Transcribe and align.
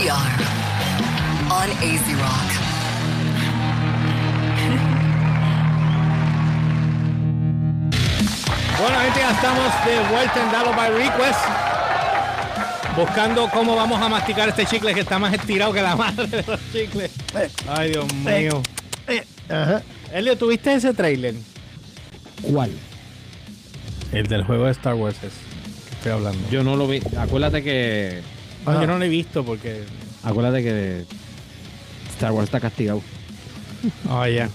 We 0.00 0.08
are 0.08 0.16
on 0.16 1.68
AZ 1.72 2.06
Rock. 2.16 2.50
Bueno, 8.80 9.00
gente, 9.00 9.18
ya 9.18 9.30
estamos 9.32 9.84
de 9.84 10.08
vuelta 10.10 10.42
en 10.42 10.52
Dalo 10.52 10.74
by 10.74 10.90
Request. 10.92 11.40
Buscando 12.96 13.50
cómo 13.50 13.76
vamos 13.76 14.00
a 14.00 14.08
masticar 14.08 14.48
este 14.48 14.64
chicle 14.64 14.94
que 14.94 15.00
está 15.00 15.18
más 15.18 15.34
estirado 15.34 15.74
que 15.74 15.82
la 15.82 15.94
madre 15.96 16.26
de 16.28 16.44
los 16.46 16.60
chicles. 16.72 17.10
Ay, 17.68 17.90
Dios 17.90 18.14
mío. 18.14 18.62
Ajá. 19.50 19.82
Elio, 20.14 20.38
¿tuviste 20.38 20.72
ese 20.72 20.94
trailer? 20.94 21.34
¿Cuál? 22.40 22.70
El 24.12 24.26
del 24.28 24.44
juego 24.44 24.64
de 24.64 24.70
Star 24.70 24.94
Wars 24.94 25.18
es 25.22 25.34
estoy 25.92 26.12
hablando. 26.12 26.48
Yo 26.48 26.64
no 26.64 26.74
lo 26.76 26.88
vi. 26.88 27.02
Acuérdate 27.18 27.62
que. 27.62 28.39
Ah, 28.66 28.78
yo 28.80 28.86
no 28.86 28.98
lo 28.98 29.04
he 29.04 29.08
visto 29.08 29.44
porque. 29.44 29.82
Acuérdate 30.22 30.62
que 30.62 31.04
Star 32.10 32.32
Wars 32.32 32.44
está 32.48 32.60
castigado. 32.60 33.00
Oh, 34.08 34.26
ya. 34.26 34.48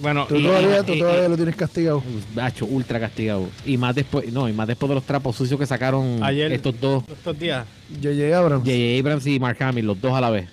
Bueno, 0.00 0.26
Tú 0.28 0.36
y- 0.36 0.44
todavía, 0.44 0.78
y- 0.80 0.84
tú 0.84 0.92
y- 0.92 0.98
todavía 1.00 1.28
lo 1.28 1.36
tienes 1.36 1.56
castigado. 1.56 2.02
Bacho, 2.34 2.66
ultra 2.66 3.00
castigado. 3.00 3.48
Y 3.66 3.76
más 3.76 3.96
después, 3.96 4.32
no, 4.32 4.48
y 4.48 4.52
más 4.52 4.68
después 4.68 4.88
de 4.88 4.94
los 4.94 5.02
trapos 5.04 5.34
sucios 5.34 5.58
que 5.58 5.66
sacaron 5.66 6.22
Ayer- 6.22 6.52
estos 6.52 6.80
dos, 6.80 7.02
estos 7.08 7.36
días. 7.36 7.66
J.J. 8.00 8.36
Abrams. 8.38 8.62
J.J. 8.64 9.00
Abrams 9.00 9.26
y 9.26 9.40
Mark 9.40 9.60
Hamill, 9.60 9.86
los 9.86 10.00
dos 10.00 10.12
a 10.12 10.20
la 10.20 10.30
vez. 10.30 10.48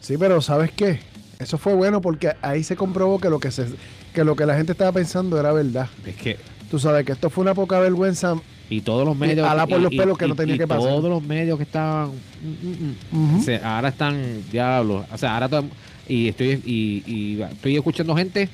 Sí, 0.00 0.18
pero 0.18 0.42
¿sabes 0.42 0.70
qué? 0.72 1.00
Eso 1.38 1.56
fue 1.56 1.72
bueno 1.74 2.02
porque 2.02 2.32
ahí 2.42 2.62
se 2.62 2.76
comprobó 2.76 3.18
que 3.18 3.30
lo 3.30 3.38
que 3.40 3.50
se 3.50 3.66
que 4.12 4.24
lo 4.24 4.36
que 4.36 4.44
la 4.44 4.56
gente 4.56 4.72
estaba 4.72 4.92
pensando 4.92 5.38
era 5.40 5.52
verdad. 5.52 5.88
Es 6.04 6.16
que. 6.16 6.36
Tú 6.70 6.78
sabes 6.78 7.06
que 7.06 7.12
esto 7.12 7.30
fue 7.30 7.42
una 7.42 7.54
poca 7.54 7.78
vergüenza. 7.80 8.34
Y 8.70 8.82
todos 8.82 9.06
los 9.06 9.16
medios. 9.16 9.48
ala 9.48 9.66
por 9.66 9.80
y- 9.80 9.82
los 9.84 9.92
y- 9.92 9.96
pelos 9.96 10.18
que 10.18 10.26
y- 10.26 10.28
no 10.28 10.34
tenía 10.34 10.54
y 10.54 10.58
que 10.58 10.66
pasar. 10.66 10.84
Todos 10.84 11.08
los 11.10 11.22
medios 11.22 11.56
que 11.56 11.62
estaban. 11.64 12.10
mm, 12.42 13.16
mm, 13.16 13.36
mm. 13.40 13.64
Ahora 13.64 13.88
están 13.88 14.42
diablos. 14.52 15.06
O 15.12 15.18
sea, 15.18 15.34
ahora. 15.34 15.48
todo- 15.48 15.64
Y 16.06 16.28
estoy, 16.28 16.62
y, 16.64 17.02
y 17.06 17.42
estoy 17.42 17.76
escuchando 17.76 18.16
gente 18.16 18.48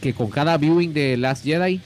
que 0.00 0.12
con 0.12 0.28
cada 0.28 0.56
viewing 0.58 0.92
de 0.92 1.16
Last 1.16 1.44
Jedi 1.44 1.80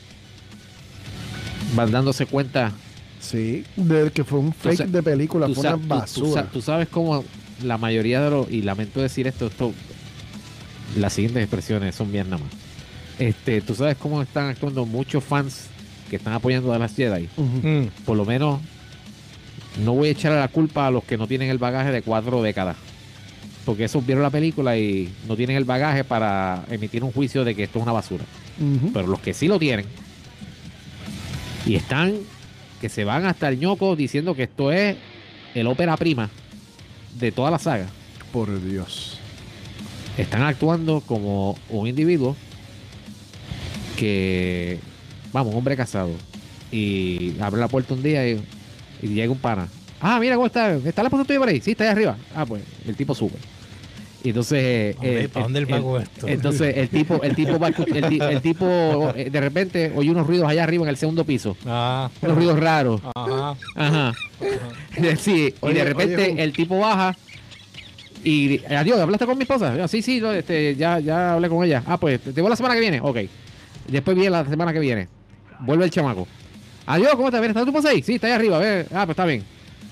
van 1.75 1.91
dándose 1.91 2.27
cuenta 2.27 2.72
Sí, 3.20 3.64
de 3.77 4.10
que 4.10 4.25
fue 4.25 4.38
un 4.41 4.53
fake 4.53 4.86
de 4.86 5.03
película, 5.03 5.47
fue 5.48 5.60
una 5.60 5.72
tú- 5.72 5.78
tú 5.83 5.88
basura. 5.88 6.42
tú 6.53 6.60
sabes 6.60 6.88
cómo 6.88 7.25
la 7.62 7.78
mayoría 7.78 8.20
de 8.20 8.30
los, 8.30 8.50
y 8.50 8.62
lamento 8.62 9.00
decir 9.00 9.27
esto, 9.28 9.47
esto, 9.47 9.72
las 10.97 11.12
siguientes 11.12 11.42
expresiones 11.44 11.94
son 11.94 12.10
bien 12.10 12.28
nada 12.30 12.42
más. 12.42 12.53
Este, 13.19 13.60
tú 13.60 13.75
sabes 13.75 13.97
cómo 13.97 14.20
están 14.22 14.48
actuando 14.48 14.84
muchos 14.86 15.22
fans 15.22 15.66
que 16.12 16.16
están 16.16 16.34
apoyando 16.34 16.74
a 16.74 16.78
las 16.78 16.94
Jedi. 16.94 17.27
Mm. 17.38 17.86
Por 18.05 18.18
lo 18.18 18.27
menos, 18.27 18.60
no 19.82 19.94
voy 19.94 20.08
a 20.08 20.10
echarle 20.10 20.38
la 20.38 20.48
culpa 20.48 20.88
a 20.88 20.91
los 20.91 21.04
que 21.04 21.16
no 21.16 21.27
tienen 21.27 21.48
el 21.48 21.56
bagaje 21.56 21.91
de 21.91 22.02
cuatro 22.02 22.42
décadas. 22.42 22.77
Porque 23.64 23.84
esos 23.84 24.04
vieron 24.04 24.22
la 24.22 24.28
película 24.28 24.77
y 24.77 25.10
no 25.27 25.36
tienen 25.36 25.56
el 25.56 25.64
bagaje 25.64 26.04
para 26.04 26.66
emitir 26.70 27.02
un 27.02 27.12
juicio 27.12 27.44
de 27.44 27.54
que 27.54 27.62
esto 27.62 27.78
es 27.78 27.82
una 27.84 27.92
basura. 27.92 28.24
Pero 28.92 29.06
los 29.06 29.20
que 29.20 29.32
sí 29.32 29.48
lo 29.48 29.58
tienen 29.58 29.86
y 31.64 31.77
están 31.77 32.12
que 32.82 32.91
se 32.91 33.04
van 33.04 33.24
hasta 33.24 33.48
el 33.48 33.58
ñoco 33.58 33.97
diciendo 33.97 34.34
que 34.34 34.42
esto 34.42 34.70
es 34.70 34.97
el 35.54 35.66
ópera 35.66 35.97
prima 35.97 36.28
de 37.19 37.32
toda 37.32 37.50
la 37.50 37.58
saga, 37.58 37.86
Por 38.34 38.62
Dios. 38.62 39.19
están 40.19 40.42
actuando 40.42 41.00
como 41.00 41.56
un 41.70 41.88
individuo 41.88 42.36
que, 43.97 44.78
vamos, 45.33 45.52
un 45.52 45.58
hombre 45.58 45.77
casado 45.77 46.11
y 46.70 47.34
abre 47.41 47.61
la 47.61 47.69
puerta 47.69 47.94
un 47.94 48.02
día 48.02 48.28
y, 48.28 48.42
y 49.02 49.08
llega 49.08 49.30
un 49.33 49.38
pana. 49.38 49.69
Ah, 50.00 50.19
mira 50.20 50.34
cómo 50.34 50.47
está. 50.47 50.75
¿Está 50.75 51.02
la 51.02 51.08
esposa 51.08 51.25
tuya 51.25 51.38
por 51.38 51.48
ahí? 51.48 51.61
Sí, 51.61 51.72
está 51.72 51.84
ahí 51.84 51.91
arriba. 51.91 52.16
Ah, 52.34 52.44
pues 52.47 52.62
el 52.86 52.97
tipo 52.97 53.14
sube. 53.14 53.34
Y 54.25 54.28
entonces. 54.28 54.97
Hombre, 54.97 55.25
eh, 55.25 55.28
¿para 55.28 55.44
dónde 55.44 55.58
el- 55.60 55.66
el 55.66 55.70
vago 55.72 55.98
esto? 55.98 56.28
Entonces 56.28 56.77
el 56.77 56.88
tipo, 56.88 57.22
el 57.22 57.34
tipo 57.34 57.58
va 57.58 57.69
el, 57.69 57.75
ti- 58.08 58.19
el 58.20 58.41
tipo 58.41 59.12
eh, 59.16 59.30
de 59.30 59.41
repente 59.41 59.93
oye 59.97 60.10
unos 60.10 60.26
ruidos 60.26 60.48
allá 60.48 60.62
arriba 60.65 60.84
en 60.84 60.88
el 60.91 60.97
segundo 60.97 61.25
piso. 61.25 61.56
Ah, 61.66 62.09
Unos 62.20 62.37
ruidos 62.37 62.59
raros. 62.59 63.00
ajá. 63.14 63.54
Ajá. 63.76 64.12
Sí, 65.19 65.54
y 65.62 65.72
de 65.72 65.84
repente 65.84 66.16
oye, 66.16 66.43
el 66.43 66.53
tipo 66.53 66.78
baja 66.78 67.16
y 68.25 68.64
adiós, 68.66 69.00
¿hablaste 69.00 69.26
con 69.26 69.37
mi 69.37 69.43
esposa? 69.43 69.76
Yo, 69.76 69.88
sí, 69.88 70.03
sí, 70.03 70.20
no, 70.20 70.32
este, 70.32 70.76
ya, 70.76 71.00
ya 71.00 71.32
hablé 71.34 71.49
con 71.49 71.64
ella. 71.64 71.82
Ah, 71.87 71.97
pues 71.99 72.20
te 72.20 72.41
voy 72.41 72.50
la 72.50 72.56
semana 72.56 72.75
que 72.75 72.81
viene. 72.81 73.00
Ok. 73.00 73.19
Después 73.88 74.14
viene 74.16 74.31
la 74.31 74.44
semana 74.44 74.72
que 74.72 74.78
viene. 74.78 75.09
Vuelve 75.65 75.84
el 75.84 75.91
chamaco. 75.91 76.27
Adiós, 76.87 77.12
¿cómo 77.15 77.28
estás? 77.28 77.43
¿Está 77.45 77.62
tu 77.62 77.69
esposa 77.71 77.89
ahí? 77.91 78.03
Sí, 78.03 78.15
está 78.15 78.27
ahí 78.28 78.33
arriba. 78.34 78.59
Ve. 78.59 78.87
Ah, 78.93 79.05
pues 79.06 79.11
está 79.11 79.25
bien. 79.25 79.45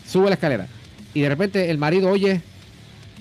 Sube 0.07 0.29
la 0.29 0.35
escalera. 0.35 0.67
Y 1.15 1.21
de 1.21 1.29
repente 1.29 1.71
el 1.71 1.79
marido 1.79 2.11
oye, 2.11 2.41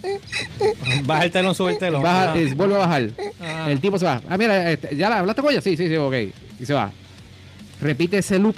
Baja 1.03 1.25
el 1.25 1.31
telón, 1.31 1.53
sube 1.55 1.73
el 1.73 1.77
telón. 1.77 2.01
baja, 2.01 2.31
Ah. 2.33 2.53
vuelve 2.55 2.75
a 2.75 2.77
bajar. 2.79 3.09
Ah. 3.41 3.67
El 3.69 3.79
tipo 3.81 3.97
se 3.99 4.05
va. 4.05 4.21
Ah, 4.29 4.37
mira, 4.37 4.71
este, 4.71 4.95
¿ya 4.95 5.09
la 5.09 5.19
hablaste 5.19 5.41
con 5.41 5.51
ella? 5.51 5.61
Sí, 5.61 5.75
sí, 5.75 5.87
sí, 5.87 5.95
ok. 5.97 6.13
Y 6.59 6.65
se 6.65 6.73
va. 6.73 6.91
Repite 7.81 8.17
ese 8.19 8.39
loop 8.39 8.55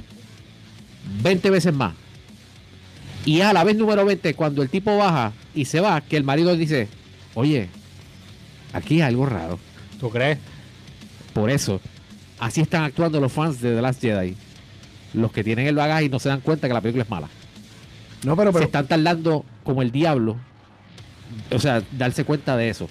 20 1.24 1.50
veces 1.50 1.74
más. 1.74 1.94
Y 3.26 3.42
a 3.42 3.54
la 3.54 3.64
vez 3.64 3.76
número 3.76 4.06
20, 4.06 4.34
cuando 4.34 4.62
el 4.64 4.70
tipo 4.70 4.96
baja 4.98 5.32
y 5.54 5.66
se 5.66 5.80
va, 5.80 6.02
que 6.02 6.18
el 6.18 6.24
marido 6.24 6.56
dice, 6.56 6.88
oye, 7.36 7.70
aquí 8.74 8.96
hay 8.96 9.02
algo 9.10 9.26
raro. 9.26 9.60
¿Tú 10.00 10.10
crees? 10.10 10.38
Por 11.34 11.50
eso, 11.50 11.80
así 12.42 12.60
están 12.60 12.84
actuando 12.84 13.22
los 13.22 13.32
fans 13.32 13.62
de 13.62 13.74
The 13.74 13.82
Last 13.82 14.02
Jedi. 14.02 14.36
Los 15.14 15.32
que 15.32 15.44
tienen 15.44 15.68
el 15.68 15.76
bagaje 15.76 16.06
y 16.06 16.10
no 16.10 16.20
se 16.20 16.28
dan 16.30 16.42
cuenta 16.42 16.68
que 16.68 16.74
la 16.74 16.82
película 16.82 17.04
es 17.04 17.10
mala. 17.10 17.30
No, 18.26 18.36
pero, 18.36 18.52
se 18.54 18.64
están 18.66 18.88
tardando 18.88 19.46
como 19.64 19.82
el 19.82 19.92
diablo. 19.92 20.36
O 21.52 21.60
sea, 21.60 21.82
darse 21.92 22.26
cuenta 22.26 22.58
de 22.58 22.70
eso. 22.70 22.90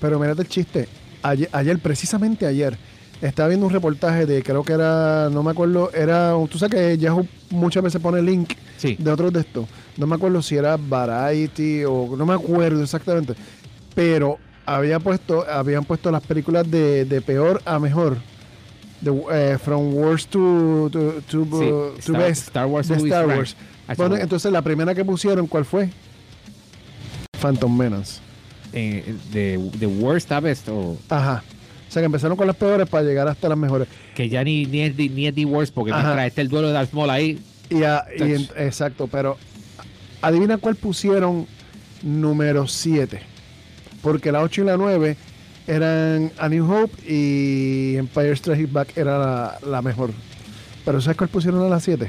pero 0.00 0.18
mírate 0.18 0.42
el 0.42 0.48
chiste. 0.48 0.88
Ayer, 1.22 1.48
ayer, 1.52 1.78
precisamente 1.80 2.46
ayer, 2.46 2.76
estaba 3.20 3.48
viendo 3.48 3.66
un 3.66 3.72
reportaje 3.72 4.24
de, 4.26 4.42
creo 4.42 4.62
que 4.62 4.72
era, 4.74 5.28
no 5.30 5.42
me 5.42 5.50
acuerdo, 5.50 5.90
era, 5.92 6.32
tú 6.50 6.58
sabes 6.58 6.74
que 6.74 6.98
Yahoo 6.98 7.26
muchas 7.50 7.82
veces 7.82 8.00
pone 8.00 8.22
link 8.22 8.52
Sí. 8.76 8.94
de 8.98 9.10
otros 9.10 9.32
de 9.32 9.40
estos. 9.40 9.66
No 9.96 10.06
me 10.06 10.14
acuerdo 10.14 10.40
si 10.42 10.56
era 10.56 10.76
Variety 10.76 11.84
o 11.84 12.14
no 12.16 12.24
me 12.24 12.34
acuerdo 12.34 12.82
exactamente. 12.82 13.34
Pero 13.94 14.38
había 14.64 15.00
puesto, 15.00 15.44
habían 15.50 15.84
puesto 15.84 16.10
las 16.12 16.22
películas 16.22 16.70
de, 16.70 17.04
de 17.04 17.20
peor 17.20 17.60
a 17.64 17.78
mejor. 17.80 18.18
De, 19.00 19.10
eh, 19.32 19.58
from 19.58 19.94
worst 19.94 20.30
to, 20.30 20.88
to, 20.90 21.12
to, 21.30 21.44
Sí, 21.44 21.48
to 21.48 21.94
Star- 21.98 22.18
best. 22.22 22.42
Star 22.48 22.66
Wars 22.66 22.88
de 22.88 22.96
Star. 22.96 23.26
Wars. 23.26 23.56
Bueno, 23.96 24.16
entonces 24.16 24.50
la 24.52 24.60
primera 24.62 24.94
que 24.94 25.04
pusieron, 25.04 25.46
¿cuál 25.46 25.64
fue? 25.64 25.90
Phantom 27.40 27.76
Menace. 27.76 28.20
Eh, 28.72 29.14
de, 29.32 29.70
de 29.78 29.86
worst 29.86 30.30
a 30.32 30.40
best 30.40 30.68
o 30.68 30.96
Ajá. 31.08 31.42
O 31.88 31.90
sea 31.90 32.02
que 32.02 32.06
empezaron 32.06 32.36
con 32.36 32.46
las 32.46 32.54
peores 32.56 32.86
para 32.86 33.02
llegar 33.02 33.26
hasta 33.28 33.48
las 33.48 33.56
mejores. 33.56 33.88
que 34.14 34.28
ya 34.28 34.44
ni, 34.44 34.66
ni, 34.66 34.80
es, 34.82 34.94
the- 34.96 35.08
ni 35.08 35.26
es 35.26 35.34
the 35.34 35.46
worst 35.46 35.72
porque 35.72 35.90
mientras 35.92 36.26
esté 36.26 36.42
el 36.42 36.48
duelo 36.48 36.66
de 36.68 36.74
Darth 36.74 36.92
Maul 36.92 37.08
ahí 37.08 37.38
Y, 37.70 37.82
a- 37.84 38.04
y 38.14 38.18
Touch. 38.18 38.28
en- 38.28 38.48
exacto, 38.66 39.06
pero 39.06 39.38
adivina 40.20 40.58
cuál 40.58 40.74
pusieron 40.76 41.46
número 42.02 42.66
7. 42.66 43.20
Porque 44.02 44.30
la 44.32 44.42
8 44.42 44.62
y 44.62 44.64
la 44.66 44.76
9 44.76 45.16
eran 45.68 46.32
A 46.38 46.48
New 46.48 46.70
Hope 46.70 46.92
y 47.06 47.96
Empire 47.96 48.34
Strikes 48.34 48.72
Back 48.72 48.96
era 48.96 49.18
la, 49.18 49.58
la 49.66 49.82
mejor. 49.82 50.10
Pero 50.84 51.00
¿sabes 51.00 51.16
cuál 51.16 51.28
pusieron 51.30 51.64
a 51.64 51.68
las 51.68 51.84
7? 51.84 52.08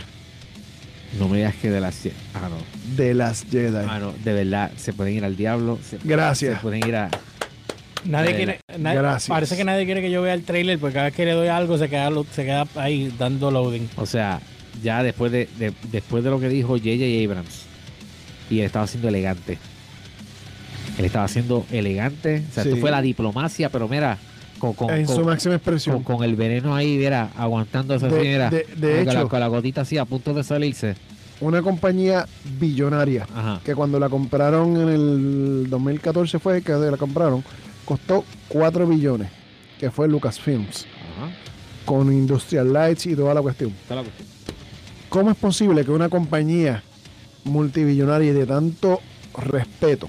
no 1.20 1.28
me 1.28 1.38
digas 1.38 1.56
que 1.56 1.72
de 1.72 1.81
las 1.81 2.06
ah 2.36 2.50
no 2.50 2.58
De 2.96 3.16
las 3.16 3.44
Jedi. 3.50 3.84
ah 3.90 3.97
no 4.00 4.14
de 4.24 4.31
verdad 4.31 4.72
se 4.78 4.94
pueden 4.94 5.16
ir 5.16 5.25
al 5.25 5.36
diablo 5.36 5.80
se, 5.84 5.97
Gracias. 6.03 6.53
se 6.58 6.62
pueden 6.62 6.88
ir 6.88 6.96
a 6.96 7.09
Nadie 8.06 8.36
quiere, 8.36 8.59
nadie- 8.78 9.00
gracias. 9.00 9.28
Parece 9.28 9.58
que 9.58 9.64
nadie 9.64 9.86
quiere 9.86 10.02
que 10.02 10.12
yo 10.12 10.22
vea 10.22 10.36
el 10.36 10.44
trailer 10.44 10.78
porque 10.78 10.94
cada 10.94 11.06
vez 11.08 11.16
que 11.16 11.26
le 11.26 11.31
doy 11.31 11.47
algo 11.47 11.80
se 11.80 11.90
queda, 11.90 12.12
lo- 12.12 12.26
se 12.31 12.46
queda 12.46 12.68
ahí 12.76 13.12
dando 13.18 13.50
loading. 13.50 13.90
o 13.96 14.06
sea 14.06 14.40
ya 14.84 15.02
después 15.02 15.31
de, 15.31 15.50
de- 15.58 15.74
después 15.91 16.24
de 16.24 16.30
lo 16.30 16.40
que 16.40 16.47
dijo 16.47 16.78
J.J. 16.78 17.26
Abrams 17.26 17.64
y 18.52 18.59
él 18.59 18.66
estaba 18.68 18.86
siendo 18.86 19.08
elegante 19.09 19.58
él 20.99 21.05
estaba 21.05 21.28
siendo 21.28 21.66
elegante 21.72 22.43
o 22.49 22.53
sea 22.53 22.63
Sí. 22.63 22.69
esto 22.69 22.81
fue 22.81 22.91
la 22.91 23.01
diplomacia 23.01 23.69
pero 23.69 23.87
mira 23.87 24.17
con, 24.59 24.73
con, 24.73 24.90
en 24.91 25.05
con- 25.05 25.16
su 25.16 25.23
máxima 25.25 25.55
expresión. 25.55 26.03
con 26.03 26.23
el 26.23 26.35
veneno 26.35 26.75
ahí 26.75 26.97
mira 26.97 27.29
aguantando 27.37 27.96
esa 27.96 28.07
De- 28.07 28.19
mira 28.22 28.49
de- 28.49 28.67
de 28.75 28.97
con, 29.05 29.05
la, 29.13 29.19
hecho- 29.22 29.29
con 29.29 29.40
la 29.40 29.47
gotita 29.47 29.81
así 29.81 29.97
a 29.97 30.05
punto 30.05 30.34
de 30.34 30.43
salirse 30.43 30.96
Una 31.41 31.61
compañía 31.61 32.25
billonaria 32.59 33.25
ajá 33.34 33.61
que 33.63 33.73
cuando 33.73 33.97
la 33.99 34.09
compraron 34.09 34.75
en 34.75 34.90
el 34.90 35.67
2014 35.69 36.37
fue 36.40 36.61
que 36.61 36.73
la 36.73 36.97
compraron, 36.97 37.43
costó 37.85 38.25
4 38.49 38.85
billones, 38.85 39.29
que 39.79 39.90
fue 39.90 40.07
Lucasfilms, 40.09 40.85
ajá 41.16 41.31
con 41.85 42.11
Industrial 42.13 42.72
Lights 42.72 43.07
y 43.07 43.16
toda 43.16 43.34
la 43.34 43.41
cuestión. 43.41 43.69
Está 43.72 43.96
la 43.96 44.03
cuestión. 44.03 44.28
¿Cómo 45.09 45.31
es 45.31 45.37
posible 45.37 45.84
que 45.84 45.90
una 45.90 46.07
compañía 46.09 46.84
multibillonaria 47.46 48.29
y 48.29 48.34
de 48.34 48.46
tanto 48.46 48.99
respeto, 49.35 50.07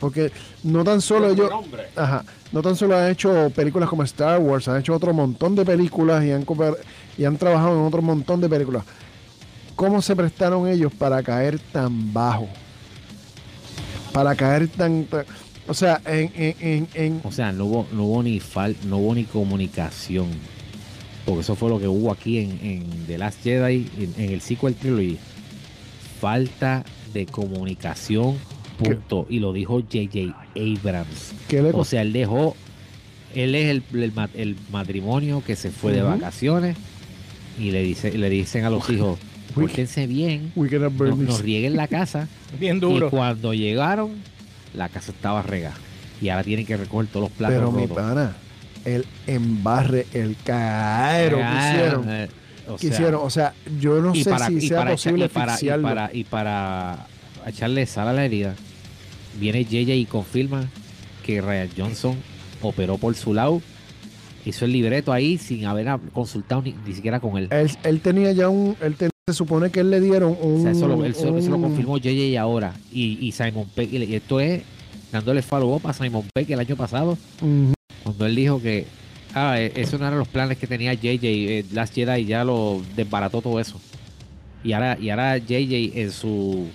porque 0.00 0.30
no 0.62 0.84
tan 0.84 1.00
solo 1.00 1.30
ellos, 1.30 1.50
ajá, 1.96 2.24
no 2.52 2.62
tan 2.62 2.76
solo 2.76 2.96
han 2.96 3.10
hecho 3.10 3.50
películas 3.54 3.88
como 3.88 4.02
Star 4.02 4.38
Wars, 4.40 4.68
han 4.68 4.80
hecho 4.80 4.94
otro 4.94 5.12
montón 5.14 5.54
de 5.54 5.64
películas 5.64 6.24
y 6.24 6.32
han, 6.32 6.44
y 7.18 7.24
han 7.24 7.36
trabajado 7.36 7.78
en 7.78 7.84
otro 7.86 8.02
montón 8.02 8.40
de 8.40 8.48
películas. 8.48 8.84
¿Cómo 9.74 10.00
se 10.00 10.16
prestaron 10.16 10.66
ellos 10.68 10.92
para 10.94 11.22
caer 11.22 11.58
tan 11.72 12.12
bajo? 12.12 12.48
para 14.12 14.34
caer 14.34 14.68
tan, 14.68 15.04
tan- 15.04 15.26
o 15.68 15.74
sea, 15.74 16.00
en, 16.06 16.32
en, 16.34 16.54
en, 16.60 16.88
en- 16.94 17.20
O 17.24 17.30
sea, 17.30 17.52
no 17.52 17.66
hubo, 17.66 17.86
no 17.92 18.04
hubo 18.04 18.22
ni 18.22 18.40
fal, 18.40 18.74
no 18.86 18.96
hubo 18.98 19.14
ni 19.14 19.24
comunicación. 19.24 20.28
Porque 21.26 21.40
eso 21.40 21.54
fue 21.56 21.68
lo 21.68 21.78
que 21.78 21.88
hubo 21.88 22.10
aquí 22.12 22.38
en, 22.38 22.58
en 22.62 23.04
The 23.06 23.18
Last 23.18 23.42
Jedi, 23.42 23.90
en, 23.98 24.14
en 24.16 24.30
el 24.32 24.40
sequel 24.40 24.74
trilogy. 24.74 25.18
Falta 26.20 26.82
de 27.12 27.26
comunicación, 27.26 28.38
punto. 28.76 29.26
Y 29.28 29.38
lo 29.40 29.52
dijo 29.52 29.80
J.J. 29.80 30.34
Abrams. 30.56 31.32
¿qué 31.48 31.62
le 31.62 31.70
O 31.72 31.84
sea, 31.84 32.02
él 32.02 32.12
dejó, 32.12 32.56
él 33.34 33.54
es 33.54 33.68
el, 33.70 33.82
el 34.02 34.12
el 34.34 34.56
matrimonio 34.70 35.42
que 35.44 35.56
se 35.56 35.70
fue 35.70 35.92
de 35.92 36.02
Ujú. 36.02 36.10
vacaciones 36.12 36.76
y 37.58 37.70
le 37.70 37.82
dice, 37.82 38.16
le 38.16 38.28
dicen 38.30 38.64
a 38.64 38.70
los 38.70 38.88
hijos, 38.90 39.18
pórtense 39.54 40.06
bien, 40.06 40.52
nos 40.54 41.40
rieguen 41.40 41.76
la 41.76 41.88
casa. 41.88 42.28
Bien 42.60 42.76
Y 42.76 42.80
duro. 42.80 43.10
cuando 43.10 43.54
llegaron, 43.54 44.10
la 44.74 44.88
casa 44.88 45.12
estaba 45.12 45.42
regada. 45.42 45.74
Y 46.20 46.28
ahora 46.30 46.44
tienen 46.44 46.64
que 46.66 46.76
recoger 46.76 47.06
todos 47.08 47.28
los 47.28 47.32
platos 47.32 47.56
Pero 47.56 47.72
mi 47.72 47.86
rotos. 47.86 47.96
pana, 48.04 48.36
el 48.84 49.04
embarre, 49.26 50.06
el 50.12 50.36
caero 50.44 51.38
que 51.38 51.42
Ah, 51.42 51.70
hicieron. 51.72 52.10
eh, 52.10 52.28
o 52.68 52.78
sea, 52.78 52.90
hicieron. 52.90 53.20
O 53.24 53.30
sea, 53.30 53.54
yo 53.80 54.00
no 54.00 54.14
y 54.14 54.22
sé 54.24 54.30
para, 54.30 54.46
si 54.48 54.54
y 54.54 54.60
sea 54.68 54.78
para 54.78 54.90
echar- 54.92 54.94
posible 55.12 55.24
y 55.24 55.28
para, 55.28 55.56
y 55.60 55.82
para, 55.82 56.10
y 56.14 56.24
para 56.24 57.06
echarle 57.46 57.86
sal 57.86 58.08
a 58.08 58.12
la 58.12 58.24
herida, 58.24 58.54
viene 59.38 59.64
JJ 59.64 59.94
y 59.96 60.04
confirma 60.06 60.68
que 61.24 61.40
Ryan 61.40 61.68
Johnson 61.76 62.16
operó 62.62 62.98
por 62.98 63.14
su 63.14 63.34
lado, 63.34 63.60
hizo 64.44 64.64
el 64.64 64.72
libreto 64.72 65.12
ahí 65.12 65.38
sin 65.38 65.64
haber 65.66 65.88
consultado 66.12 66.62
ni, 66.62 66.74
ni 66.86 66.94
siquiera 66.94 67.20
con 67.20 67.36
él. 67.36 67.48
Él, 67.50 67.70
él 67.84 68.00
tenía 68.00 68.32
ya 68.32 68.48
un. 68.48 68.76
Él 68.80 68.94
ten- 68.94 69.10
se 69.28 69.34
supone 69.34 69.70
que 69.70 69.80
él 69.80 69.90
le 69.90 70.00
dieron 70.00 70.36
O 70.40 70.46
un. 70.46 70.62
sea, 70.62 70.70
eso 70.70 70.86
lo, 70.86 71.04
él 71.04 71.14
so- 71.14 71.36
eso 71.36 71.50
lo 71.50 71.56
un- 71.56 71.62
confirmó 71.62 71.98
JJ 71.98 72.38
ahora. 72.38 72.74
Y, 72.92 73.18
y 73.26 73.32
Simon 73.32 73.66
Peck, 73.74 73.92
y 73.92 74.14
esto 74.14 74.38
es 74.40 74.62
dándole 75.10 75.42
follow-up 75.42 75.86
a 75.88 75.92
Simon 75.92 76.24
Peck 76.32 76.48
el 76.50 76.60
año 76.60 76.76
pasado, 76.76 77.18
cuando 78.04 78.26
él 78.26 78.36
dijo 78.36 78.60
que 78.62 78.86
ah, 79.34 79.60
eh, 79.60 79.72
eso 79.76 79.98
no 79.98 80.06
eran 80.06 80.18
los 80.20 80.28
planes 80.28 80.58
que 80.58 80.66
tenía 80.68 80.94
JJ, 80.94 81.18
eh, 81.24 81.64
Last 81.72 81.94
Jedi 81.94 82.24
ya 82.24 82.44
lo 82.44 82.80
desbarató 82.94 83.42
todo 83.42 83.58
eso. 83.58 83.80
Y 84.64 84.72
ahora, 84.72 84.96
y 85.00 85.10
ahora 85.10 85.38
JJ 85.38 85.92
en 86.00 86.10
su 86.12 86.68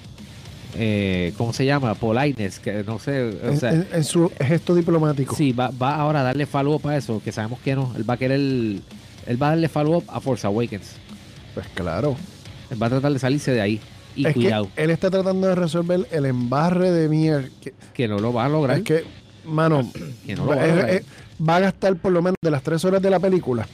eh, 0.76 1.34
¿cómo 1.38 1.54
se 1.54 1.66
llama? 1.66 1.96
Politeness, 1.96 2.60
que 2.60 2.84
no 2.84 3.00
sé, 3.00 3.22
o 3.44 3.50
En, 3.50 3.60
sea, 3.60 3.74
en- 3.74 3.88
en 3.94 4.04
su 4.04 4.32
gesto 4.40 4.74
diplomático. 4.76 5.36
sí, 5.36 5.52
va, 5.52 5.70
va 5.72 5.96
ahora 5.96 6.22
a 6.22 6.24
darle 6.24 6.46
follow-up 6.46 6.88
a 6.88 6.98
eso, 6.98 7.22
que 7.24 7.32
sabemos 7.32 7.60
que 7.60 7.76
no, 7.76 7.92
él 7.96 8.10
va 8.10 8.14
a 8.16 8.18
querer, 8.18 8.40
él 8.40 8.82
va 9.42 9.48
a 9.48 9.50
darle 9.52 9.68
follow-up 9.70 10.06
a 10.08 10.20
Force 10.20 10.46
Awakens. 10.48 10.94
Pues 11.54 11.68
claro. 11.74 12.16
Él 12.70 12.82
va 12.82 12.88
a 12.88 12.90
tratar 12.90 13.12
de 13.12 13.20
salirse 13.20 13.52
de 13.52 13.62
ahí. 13.62 13.82
Y 14.16 14.28
es 14.28 14.34
cuidado, 14.34 14.68
que 14.76 14.84
él 14.84 14.90
está 14.92 15.10
tratando 15.10 15.48
de 15.48 15.56
resolver 15.56 16.06
el 16.12 16.26
embarre 16.26 16.92
de 16.92 17.08
mierda. 17.10 17.48
que- 17.62 17.74
que 17.94 18.08
no 18.08 18.20
lo 18.20 18.34
va 18.34 18.46
a 18.46 18.50
lograr. 18.50 18.78
Es 18.80 18.84
que, 18.84 19.04
mano, 19.46 19.90
Que 20.26 20.36
no 20.36 20.46
lo 20.46 20.50
va 20.52 20.56
a 20.62 20.66
es- 20.68 20.76
lograr. 20.76 20.90
es- 20.90 21.06
va 21.48 21.56
a 21.56 21.60
gastar 21.62 21.96
por 21.96 22.12
lo 22.12 22.22
menos 22.22 22.36
de 22.42 22.52
las 22.52 22.62
tres 22.64 22.84
horas 22.86 23.02
de 23.02 23.10
la 23.10 23.20
película. 23.20 23.68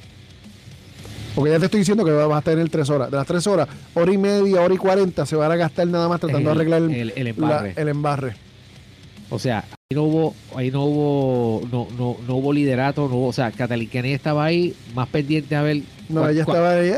Porque 1.38 1.52
ya 1.52 1.60
te 1.60 1.66
estoy 1.66 1.82
diciendo 1.82 2.04
que 2.04 2.10
va 2.10 2.26
va 2.26 2.38
a 2.38 2.42
tener 2.42 2.68
tres 2.68 2.90
horas. 2.90 3.12
De 3.12 3.18
las 3.18 3.28
tres 3.28 3.46
horas, 3.46 3.68
hora 3.94 4.12
y 4.12 4.18
media, 4.18 4.60
hora 4.60 4.74
y 4.74 4.78
cuarenta 4.78 5.24
se 5.24 5.36
van 5.36 5.52
a 5.52 5.56
gastar 5.56 5.86
nada 5.88 6.10
más 6.10 6.20
tratando 6.20 6.50
de 6.50 6.56
arreglar 6.56 6.82
el, 6.82 6.90
el- 6.96 7.14
el 7.16 7.24
la- 7.26 7.30
embarre. 7.30 7.74
el 7.78 7.88
embarre. 7.90 8.34
O 9.30 9.38
sea, 9.38 9.60
ahí 9.60 9.94
no 9.96 10.02
hubo, 10.04 10.34
ahí 10.56 10.72
no 10.72 10.84
hubo, 10.86 11.62
no, 11.72 11.88
no, 11.96 12.18
no 12.28 12.36
hubo 12.38 12.52
liderato, 12.54 13.08
no 13.08 13.18
hubo, 13.18 13.28
o 13.28 13.34
sea, 13.34 13.52
Kennedy 13.52 14.14
estaba 14.14 14.46
ahí 14.46 14.74
más 14.96 15.08
pendiente 15.10 15.56
a 15.56 15.62
ver 15.62 15.82
No, 16.10 16.28
ella 16.28 16.42
estaba 16.42 16.72
ahí. 16.72 16.92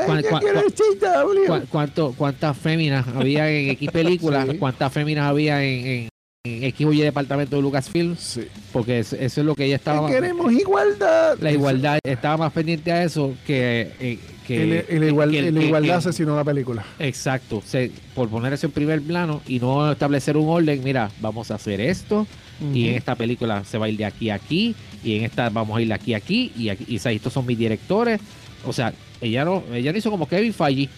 Cuántas 2.17 2.57
féminas 2.57 3.05
había 3.07 3.51
en 3.51 3.71
X 3.71 3.91
películas, 3.91 4.47
Sí. 4.51 4.57
cuántas 4.57 4.93
féminas 4.93 5.25
había 5.29 5.61
en, 5.65 5.85
en, 5.85 6.09
en 6.45 6.63
X 6.63 6.87
o 6.87 6.93
Y 6.93 7.01
departamento 7.01 7.57
de 7.57 7.61
Lucasfilm, 7.61 8.15
Sí. 8.15 8.43
porque 8.71 8.99
eso, 8.99 9.17
eso 9.17 9.41
es 9.41 9.45
lo 9.45 9.55
que 9.55 9.65
ella 9.65 9.75
estaba, 9.75 10.07
Que 10.07 10.13
queremos 10.15 10.53
igualdad. 10.53 11.37
la 11.41 11.51
igualdad, 11.51 11.99
estaba 12.01 12.37
más 12.37 12.53
pendiente 12.53 12.93
a 12.93 13.03
eso 13.03 13.33
que, 13.45 13.91
eh, 13.99 14.19
que, 14.47 14.85
y 14.89 14.99
la 14.99 15.07
igual- 15.07 15.31
que- 15.31 15.51
la 15.51 15.59
que- 15.59 15.65
igualdad 15.65 15.97
asesinó 15.97 16.37
la 16.37 16.45
película. 16.45 16.85
Exacto, 16.97 17.61
se- 17.65 17.91
por 18.15 18.29
poner 18.29 18.53
eso 18.53 18.67
en 18.67 18.71
primer 18.71 19.01
plano 19.01 19.41
y 19.49 19.59
no 19.59 19.91
establecer 19.91 20.37
un 20.37 20.47
orden, 20.47 20.81
mira, 20.81 21.11
vamos 21.19 21.51
a 21.51 21.55
hacer 21.55 21.81
esto, 21.81 22.25
y 22.73 22.87
en 22.87 22.95
esta 22.95 23.15
película 23.15 23.65
se 23.65 23.77
va 23.77 23.87
a 23.87 23.89
ir 23.89 23.97
de 23.97 24.05
aquí 24.05 24.29
a 24.29 24.35
aquí 24.35 24.75
y 25.03 25.17
en 25.17 25.25
esta 25.25 25.49
vamos 25.49 25.77
a 25.77 25.81
ir 25.81 25.89
de 25.89 25.93
aquí 25.93 26.13
a 26.13 26.17
aquí 26.17 26.53
y, 26.57 26.69
aquí, 26.69 26.85
y 26.87 26.95
estos 26.95 27.31
son 27.33 27.45
mis 27.45 27.57
directores 27.57 28.19
o 28.65 28.73
sea 28.73 28.93
ella 29.21 29.45
no 29.45 29.63
ella 29.73 29.93
no 29.93 29.97
hizo 29.97 30.11
como 30.11 30.27
Kevin 30.27 30.53
Feige 30.53 30.89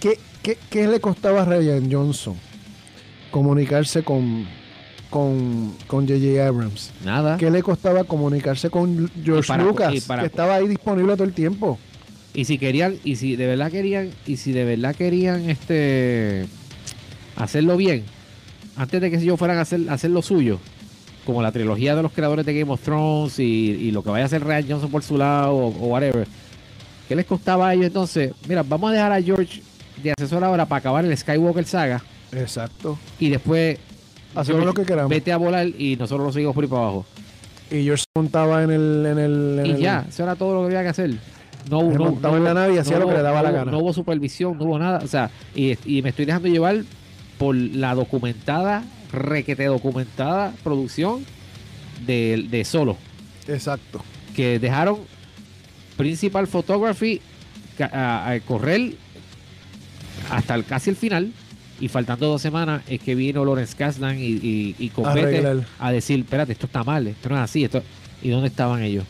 ¿Qué, 0.00 0.18
qué, 0.42 0.56
qué 0.70 0.88
le 0.88 0.98
costaba 0.98 1.42
a 1.42 1.44
Ryan 1.44 1.92
Johnson 1.92 2.36
comunicarse 3.30 4.02
con 4.02 4.46
con 5.10 5.74
con 5.86 6.06
J.J. 6.08 6.46
Abrams? 6.46 6.90
nada 7.04 7.36
¿Qué 7.36 7.50
le 7.50 7.62
costaba 7.62 8.04
comunicarse 8.04 8.70
con 8.70 9.10
George 9.24 9.48
para- 9.48 9.64
Lucas, 9.64 10.04
para- 10.06 10.22
que 10.22 10.26
estaba 10.28 10.54
ahí 10.54 10.68
disponible 10.68 11.14
todo 11.14 11.24
el 11.24 11.32
tiempo? 11.34 11.78
y 12.32 12.44
si 12.44 12.58
querían 12.58 12.94
y 13.02 13.16
si 13.16 13.34
de 13.34 13.46
verdad 13.46 13.72
querían 13.72 14.10
y 14.24 14.36
si 14.36 14.52
de 14.52 14.64
verdad 14.64 14.94
querían 14.94 15.50
este 15.50 16.46
hacerlo 17.36 17.76
bien 17.76 18.04
antes 18.76 19.00
de 19.00 19.10
que 19.10 19.16
ellos 19.16 19.38
fueran 19.38 19.58
a 19.58 19.62
hacer, 19.62 19.80
a 19.88 19.94
hacer 19.94 20.10
lo 20.12 20.22
suyo 20.22 20.58
como 21.26 21.42
la 21.42 21.52
trilogía 21.52 21.94
de 21.96 22.02
los 22.02 22.12
creadores 22.12 22.46
de 22.46 22.58
Game 22.58 22.70
of 22.72 22.80
Thrones 22.82 23.38
y, 23.40 23.42
y 23.42 23.90
lo 23.90 24.02
que 24.02 24.10
vaya 24.10 24.24
a 24.24 24.26
hacer 24.26 24.44
Ryan 24.44 24.64
Johnson 24.68 24.90
por 24.90 25.02
su 25.02 25.18
lado 25.18 25.52
o, 25.54 25.66
o 25.68 25.86
whatever 25.88 26.26
¿qué 27.08 27.16
les 27.16 27.26
costaba 27.26 27.68
a 27.70 27.74
ellos 27.74 27.86
entonces? 27.86 28.32
mira 28.48 28.62
vamos 28.62 28.90
a 28.90 28.94
dejar 28.94 29.12
a 29.12 29.20
George 29.20 29.60
de 30.02 30.12
asesor 30.16 30.44
ahora 30.44 30.66
para 30.66 30.78
acabar 30.78 31.04
el 31.04 31.16
Skywalker 31.16 31.64
saga 31.64 32.02
Exacto. 32.32 32.96
y 33.18 33.28
después 33.28 33.78
Hacemos 34.34 34.64
lo 34.64 34.74
que 34.74 34.84
queramos. 34.84 35.10
Vete 35.10 35.32
a 35.32 35.36
volar 35.36 35.66
y 35.66 35.96
nosotros 35.96 36.26
lo 36.26 36.32
seguimos 36.32 36.54
por 36.54 36.64
ahí 36.64 36.70
para 36.70 36.82
abajo. 36.82 37.06
Y 37.70 37.84
George 37.84 38.02
se 38.04 38.20
montaba 38.20 38.62
en 38.64 38.70
el 38.70 39.06
en 39.06 39.18
el, 39.18 39.58
en 39.60 39.66
Y 39.66 39.70
el- 39.70 39.76
ya, 39.78 40.06
eso 40.08 40.22
era 40.22 40.34
todo 40.36 40.54
lo 40.54 40.60
que 40.60 40.66
había 40.76 40.82
que 40.82 40.88
hacer. 40.88 41.10
No, 41.70 41.80
Se 41.92 41.98
no, 41.98 42.04
montaba 42.04 42.32
no 42.32 42.38
en 42.38 42.44
la 42.44 42.54
nave 42.54 42.74
y 42.74 42.78
hacía 42.78 42.94
no 42.98 43.04
lo 43.04 43.08
que 43.10 43.16
le 43.16 43.22
daba 43.22 43.42
la 43.42 43.50
gana. 43.50 43.70
No 43.70 43.78
hubo 43.80 43.92
supervisión, 43.92 44.56
no 44.58 44.64
hubo 44.64 44.78
nada. 44.78 45.00
O 45.04 45.06
sea, 45.06 45.30
y, 45.54 45.76
y 45.84 46.02
me 46.02 46.08
estoy 46.08 46.24
dejando 46.24 46.48
llevar 46.48 46.82
por 47.38 47.54
la 47.54 47.94
documentada, 47.94 48.82
requete 49.12 49.64
documentada 49.66 50.52
producción 50.64 51.24
de, 52.06 52.46
de 52.50 52.64
Solo. 52.64 52.96
Exacto. 53.46 54.02
Que 54.34 54.58
dejaron 54.58 54.98
Principal 55.96 56.46
Photography 56.46 57.20
a, 57.92 58.30
a 58.30 58.40
correr 58.40 58.94
hasta 60.30 60.54
el- 60.54 60.64
casi 60.64 60.90
el 60.90 60.96
final. 60.96 61.32
Y 61.80 61.88
faltando 61.88 62.26
dos 62.28 62.42
semanas 62.42 62.82
es 62.88 63.00
que 63.00 63.14
vino 63.14 63.44
Lawrence 63.44 63.74
Kasdan 63.76 64.18
y, 64.18 64.24
y, 64.26 64.74
y 64.78 64.88
compete 64.90 65.20
Arreglar. 65.38 65.66
a 65.78 65.90
decir, 65.92 66.20
espérate, 66.20 66.52
esto 66.52 66.66
está 66.66 66.84
mal, 66.84 67.06
esto 67.06 67.28
no 67.30 67.36
es 67.36 67.42
así. 67.42 67.64
Esto... 67.64 67.82
¿Y 68.22 68.28
dónde 68.28 68.48
estaban 68.48 68.82
ellos? 68.82 69.04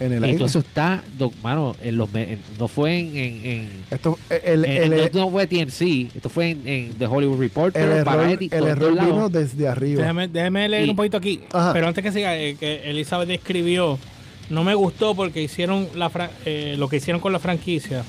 En 0.00 0.12
el 0.12 0.24
Y 0.24 0.30
aire. 0.30 0.44
eso 0.44 0.58
está, 0.58 1.04
mano, 1.40 1.76
en 1.80 1.96
los, 1.96 2.12
me- 2.12 2.32
en- 2.32 2.40
no 2.58 2.66
fue 2.66 2.98
en, 2.98 3.16
en, 3.16 3.46
en- 3.46 3.70
Esto, 3.92 4.18
el, 4.28 4.64
en- 4.64 4.92
el- 4.92 5.10
no, 5.14 5.20
no 5.26 5.30
fue 5.30 5.46
TMC, 5.46 6.16
esto 6.16 6.28
fue 6.28 6.50
en, 6.50 6.66
en 6.66 6.92
The 6.94 7.06
Hollywood 7.06 7.38
Reporter, 7.38 7.80
el 7.80 7.90
error, 7.98 8.04
Variety, 8.16 8.46
el 8.46 8.58
por 8.58 8.68
error 8.70 8.78
todos 8.80 8.94
lados. 8.96 9.12
vino 9.12 9.28
desde 9.28 9.68
arriba. 9.68 10.00
Déjame, 10.00 10.26
déjame 10.26 10.68
leer 10.68 10.86
Y- 10.86 10.90
un 10.90 10.96
poquito 10.96 11.16
aquí. 11.16 11.42
Ajá. 11.52 11.72
Pero 11.72 11.86
antes 11.86 12.02
que 12.02 12.10
siga, 12.10 12.36
eh, 12.36 12.56
que 12.58 12.90
Elizabeth 12.90 13.30
escribió, 13.30 13.96
no 14.50 14.64
me 14.64 14.74
gustó 14.74 15.14
porque 15.14 15.40
hicieron 15.40 15.86
la 15.94 16.10
fra- 16.10 16.32
eh, 16.44 16.74
lo 16.76 16.88
que 16.88 16.96
hicieron 16.96 17.20
con 17.20 17.32
la 17.32 17.38
franquicia 17.38 18.02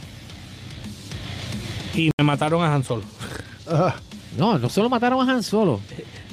y 1.93 2.09
me 2.17 2.23
mataron 2.23 2.63
a 2.63 2.73
Han 2.73 2.83
Solo. 2.83 3.03
No, 4.37 4.59
no 4.59 4.69
solo 4.69 4.89
mataron 4.89 5.27
a 5.29 5.31
Han 5.33 5.43
Solo. 5.43 5.79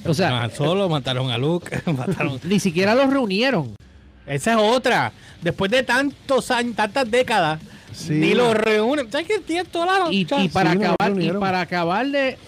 O 0.04 0.12
sea, 0.14 0.30
a 0.40 0.42
Han 0.44 0.50
Solo, 0.50 0.88
mataron 0.88 1.30
a 1.30 1.38
Luke, 1.38 1.80
mataron. 1.96 2.40
ni 2.42 2.58
siquiera 2.58 2.94
los 2.96 3.08
reunieron. 3.10 3.76
Esa 4.26 4.52
es 4.52 4.58
otra. 4.60 5.12
Después 5.40 5.70
de 5.70 5.82
tantos 5.84 6.50
años, 6.50 6.74
tantas 6.76 7.08
décadas, 7.10 7.60
Sí. 7.92 8.14
ni 8.14 8.34
los 8.34 8.54
reúnen. 8.54 9.10
¿Sabes 9.12 9.26
qué? 9.28 9.38
Tiene 9.38 9.64
toda 9.64 9.86
la- 10.06 10.12
Y, 10.12 10.24
o 10.24 10.28
sea, 10.28 10.42
y 10.42 10.48
para 10.48 10.72
sí, 10.72 10.78
acabar, 10.78 11.20
y 11.22 11.30
para 11.32 11.60
acabar 11.60 12.06
de. 12.08 12.38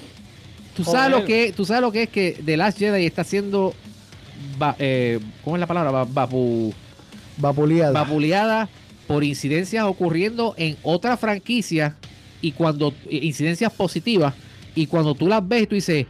Tú 0.75 0.83
sabes, 0.85 1.01
Joder. 1.03 1.11
lo 1.13 1.25
que, 1.25 1.53
tú 1.53 1.65
sabes 1.65 1.83
lo 1.83 1.93
que 1.93 2.03
es 2.05 2.09
que 2.09 2.41
The 2.45 2.57
Last 2.57 2.79
Jedi 2.79 3.07
está 3.07 3.23
haciendo. 3.23 3.75
va- 4.61 4.75
eh, 4.79 5.21
¿Cómo 5.45 5.55
es 5.57 5.61
la 5.61 5.67
palabra? 5.69 5.91
Va- 5.93 6.07
vapu- 6.07 6.73
Vapuleada. 7.37 7.93
vapuleada 7.93 8.69
por 9.07 9.23
incidencias 9.23 9.85
ocurriendo 9.85 10.55
en 10.57 10.77
otra 10.83 11.17
franquicia 11.17 11.95
y 12.41 12.53
cuando 12.53 12.93
incidencias 13.11 13.73
positivas 13.73 14.35
y 14.75 14.87
cuando 14.87 15.15
tú 15.15 15.27
las 15.29 15.47
ves 15.47 15.69
tú 15.69 15.75
dices 15.75 16.07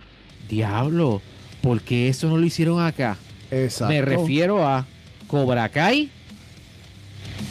diablo 0.49 1.21
¿por 1.63 1.81
qué 1.81 2.09
eso 2.09 2.29
no 2.29 2.37
lo 2.37 2.45
hicieron 2.47 2.81
acá? 2.83 3.17
Exacto. 3.51 3.93
me 3.93 4.03
refiero 4.03 4.67
a 4.67 4.87
Cobra 5.27 5.69
Kai 5.69 6.11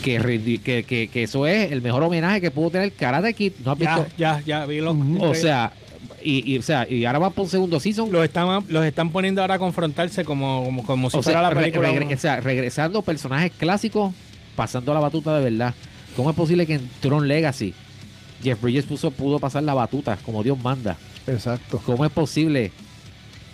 que, 0.03 0.60
que, 0.63 0.84
que, 0.84 1.08
que 1.08 1.24
eso 1.24 1.48
es 1.48 1.72
el 1.72 1.82
mejor 1.82 2.03
homenaje 2.03 2.41
que 2.41 2.51
pudo 2.51 2.72
tener 2.72 2.91
Karate 2.93 3.34
Kid 3.34 3.53
¿no 3.63 3.72
has 3.72 3.79
ya, 3.79 3.96
visto? 3.98 4.12
ya, 4.17 4.41
ya, 4.46 4.65
vi 4.65 4.79
los. 4.82 4.96
O 5.20 5.34
sea 5.34 5.72
y, 6.22 6.53
y, 6.53 6.58
o 6.58 6.62
sea 6.62 6.88
y 6.89 7.03
ahora 7.05 7.20
va 7.20 7.29
por 7.29 7.43
un 7.46 7.50
segundo 7.50 7.79
season 7.79 8.12
los 8.12 8.24
están, 8.24 8.63
los 8.70 8.86
están 8.86 9.10
poniendo 9.12 9.41
ahora 9.41 9.55
a 9.55 9.60
confrontarse 9.60 10.24
como, 10.24 10.63
como, 10.65 10.84
como 10.84 11.10
si 11.10 11.17
O 11.17 11.24
fuera 11.24 11.39
sea, 11.39 11.50
la 11.50 11.53
re- 11.53 11.62
película. 11.72 11.89
regre- 11.91 12.15
o 12.15 12.20
sea, 12.20 12.39
regresando 12.39 13.01
personajes 13.01 13.51
clásicos, 13.58 14.13
pasando 14.55 14.93
la 14.93 15.00
batuta 15.01 15.38
de 15.38 15.43
verdad. 15.51 15.74
¿Cómo 16.15 16.29
es 16.29 16.36
posible 16.36 16.65
que 16.67 16.75
en 16.75 16.89
Tron 17.01 17.27
Legacy 17.27 17.74
Jeff 18.43 18.62
Bridges 18.62 18.85
puso, 18.85 19.12
pudo 19.12 19.39
pasar 19.39 19.63
la 19.63 19.73
batuta 19.73 20.17
como 20.25 20.43
Dios 20.43 20.62
manda? 20.62 20.97
Exacto. 21.27 21.81
¿Cómo 21.85 22.03
es 22.05 22.12
posible 22.12 22.71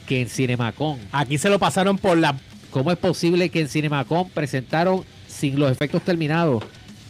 que 0.08 0.22
en 0.22 0.30
CinemaCon, 0.30 0.98
Aquí 1.12 1.38
se 1.38 1.50
lo 1.50 1.60
pasaron 1.60 1.98
por 1.98 2.18
la. 2.18 2.36
¿cómo 2.72 2.92
es 2.92 2.98
posible 2.98 3.50
que 3.50 3.62
en 3.62 3.70
CinemaCon 3.70 4.30
presentaron 4.30 5.04
sin 5.28 5.60
los 5.60 5.72
efectos 5.72 6.02
terminados 6.04 6.64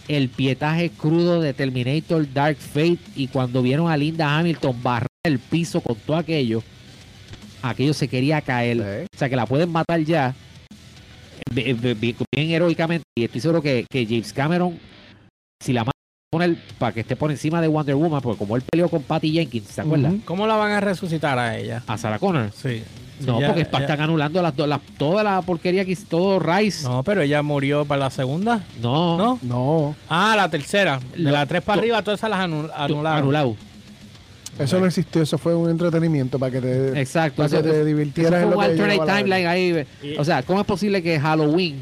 el 0.07 0.29
pietaje 0.29 0.89
crudo 0.89 1.39
de 1.41 1.53
Terminator 1.53 2.31
Dark 2.33 2.57
Fate 2.57 2.97
y 3.15 3.27
cuando 3.27 3.61
vieron 3.61 3.89
a 3.91 3.95
Linda 3.97 4.37
Hamilton 4.37 4.81
barrer 4.81 5.07
el 5.25 5.37
piso 5.39 5.81
con 5.81 5.95
todo 5.97 6.17
aquello, 6.17 6.63
aquello 7.61 7.93
se 7.93 8.07
quería 8.07 8.41
caer. 8.41 8.77
Sí. 8.77 9.07
O 9.15 9.17
sea 9.19 9.29
que 9.29 9.35
la 9.35 9.45
pueden 9.45 9.69
matar 9.71 9.99
ya 10.01 10.33
bi- 11.51 11.73
bi- 11.73 11.93
bi- 11.93 12.15
bien, 12.35 12.49
heroicamente 12.51 13.03
y 13.17 13.23
estoy 13.25 13.41
seguro 13.41 13.61
que, 13.61 13.85
que 13.89 14.05
James 14.05 14.33
Cameron 14.33 14.79
si 15.63 15.73
la 15.73 15.81
mata 15.83 15.91
poner 16.31 16.57
para 16.77 16.91
que 16.93 16.99
esté 16.99 17.15
por 17.15 17.31
encima 17.31 17.59
de 17.59 17.67
Wonder 17.67 17.95
Woman 17.95 18.21
porque 18.21 18.37
como 18.37 18.55
él 18.55 18.61
peleó 18.61 18.87
con 18.87 19.01
Patty 19.01 19.31
Jenkins 19.31 19.67
¿se 19.67 19.81
acuerdan? 19.81 20.19
¿Cómo 20.19 20.45
la 20.45 20.57
van 20.57 20.73
a 20.73 20.79
resucitar 20.79 21.39
a 21.39 21.57
ella? 21.57 21.81
a 21.87 21.97
Sarah 21.97 22.19
Connor 22.19 22.51
Sí. 22.55 22.83
no 23.25 23.39
Ya- 23.41 23.47
porque 23.47 23.63
ya- 23.71 23.79
están 23.79 23.99
anulando 24.01 24.39
las, 24.43 24.55
las- 24.55 24.79
toda 24.99 25.23
la 25.23 25.41
porquería 25.41 25.85
que 25.85 25.93
hizo 25.93 26.05
todo 26.07 26.37
Rice 26.37 26.83
No, 26.87 27.01
pero 27.03 27.23
ella 27.23 27.41
murió 27.41 27.83
para 27.83 28.01
la 28.01 28.09
segunda. 28.11 28.63
no, 28.79 29.17
¿No? 29.17 29.39
No, 29.41 29.95
Ah, 30.07 30.35
la 30.37 30.47
tercera. 30.51 30.99
De 31.17 31.31
la 31.31 31.47
tres 31.47 31.63
para 31.63 31.81
arriba, 31.81 32.03
todas 32.03 32.19
esas 32.19 32.29
las 32.29 32.39
anu- 32.41 32.67
tu- 32.67 32.73
anularon. 32.75 33.17
anulado 33.23 33.55
eso 34.59 34.77
no 34.79 34.85
existió, 34.85 35.23
eso 35.23 35.37
fue 35.39 35.55
un 35.55 35.67
entretenimiento 35.69 36.37
para 36.37 36.51
que 36.51 36.61
te, 36.61 37.01
exacto 37.01 37.37
para 37.37 37.49
que 37.49 37.55
eso- 37.55 37.63
te 37.63 37.69
eso 37.77 37.85
divirtieras 37.85 38.31
fue 38.31 38.39
en 38.41 38.45
un 38.49 38.51
lo 38.53 38.59
que 38.59 38.65
alternate 38.65 38.93
llegaba 38.99 39.11
la 39.13 39.17
timeline 39.17 39.47
ahí 39.47 39.85
o 40.19 40.23
sea 40.25 40.43
¿cómo 40.43 40.59
es 40.59 40.65
posible 40.67 41.01
que 41.01 41.19
Halloween 41.19 41.81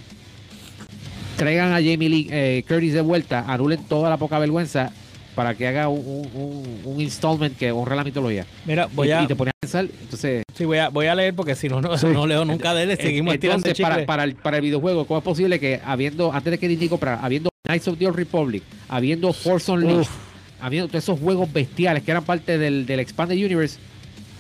traigan 1.37 1.71
a 1.71 1.75
Jamie 1.75 2.09
Lee 2.09 2.27
eh, 2.31 2.63
Curtis 2.67 2.93
de 2.93 3.01
vuelta 3.01 3.45
anulen 3.47 3.83
toda 3.87 4.09
la 4.09 4.17
poca 4.17 4.39
vergüenza 4.39 4.91
para 5.35 5.53
que 5.55 5.67
haga 5.67 5.87
un, 5.87 6.27
un, 6.33 6.81
un- 6.83 6.99
installment 7.01 7.55
que 7.55 7.71
honre 7.71 7.95
la 7.95 8.03
mitología 8.03 8.45
Mira, 8.65 8.87
voy 8.91 9.09
y, 9.09 9.11
a, 9.11 9.21
y 9.23 9.27
te 9.27 9.35
pones 9.35 9.51
a 9.51 9.59
pensar 9.61 9.87
entonces 10.01 10.43
sí, 10.55 10.65
voy 10.65 10.79
a, 10.79 10.89
voy 10.89 11.05
a 11.05 11.13
leer 11.15 11.35
porque 11.35 11.53
si 11.55 11.69
no, 11.69 11.79
no, 11.79 11.95
Sí. 11.97 12.07
no 12.07 12.25
leo 12.25 12.43
nunca 12.43 12.73
de 12.73 12.83
él. 12.83 12.97
Seguimos 12.99 13.35
Entonces, 13.35 13.79
el 13.79 13.83
para, 13.83 14.05
para, 14.07 14.23
el, 14.23 14.35
para 14.35 14.57
el 14.57 14.63
videojuego, 14.63 15.05
¿cómo 15.05 15.19
es 15.19 15.23
posible 15.23 15.59
que 15.59 15.79
habiendo, 15.85 16.33
antes 16.33 16.49
de 16.51 16.57
que 16.57 16.67
Disney 16.67 16.89
comprara, 16.89 17.19
habiendo 17.21 17.49
Knights 17.67 17.87
of 17.87 17.99
the 17.99 18.07
Old 18.07 18.15
Republic, 18.15 18.63
habiendo 18.89 19.31
Force 19.31 19.71
Unleashed, 19.71 20.09
habiendo 20.59 20.87
todos 20.87 21.03
esos 21.03 21.19
juegos 21.19 21.53
bestiales 21.53 22.01
que 22.01 22.09
eran 22.09 22.23
parte 22.23 22.57
del, 22.57 22.87
del 22.87 22.99
Expanded 22.99 23.35
Universe 23.37 23.77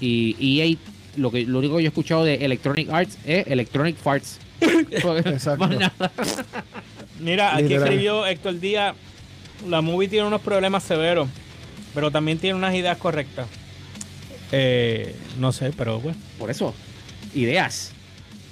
y 0.01 0.59
EA, 0.61 0.75
lo, 1.17 1.29
que, 1.31 1.43
lo 1.45 1.59
único 1.59 1.77
que 1.77 1.83
yo 1.83 1.87
he 1.87 1.89
escuchado 1.89 2.23
de 2.23 2.35
Electronic 2.43 2.89
Arts 2.89 3.17
es 3.25 3.45
Electronic 3.47 3.95
Farts. 3.97 4.39
Exacto. 4.61 5.69
Mira, 7.19 7.53
aquí 7.53 7.63
Literal. 7.63 7.83
escribió 7.83 8.25
Héctor 8.25 8.59
Díaz, 8.59 8.95
la 9.67 9.81
movie 9.81 10.07
tiene 10.07 10.27
unos 10.27 10.41
problemas 10.41 10.83
severos, 10.83 11.27
pero 11.93 12.11
también 12.11 12.37
tiene 12.37 12.55
unas 12.55 12.75
ideas 12.75 12.97
correctas. 12.97 13.47
Eh, 14.51 15.15
no 15.39 15.51
sé, 15.51 15.71
pero 15.75 15.99
bueno, 15.99 16.17
Por 16.37 16.49
eso, 16.51 16.73
ideas. 17.33 17.91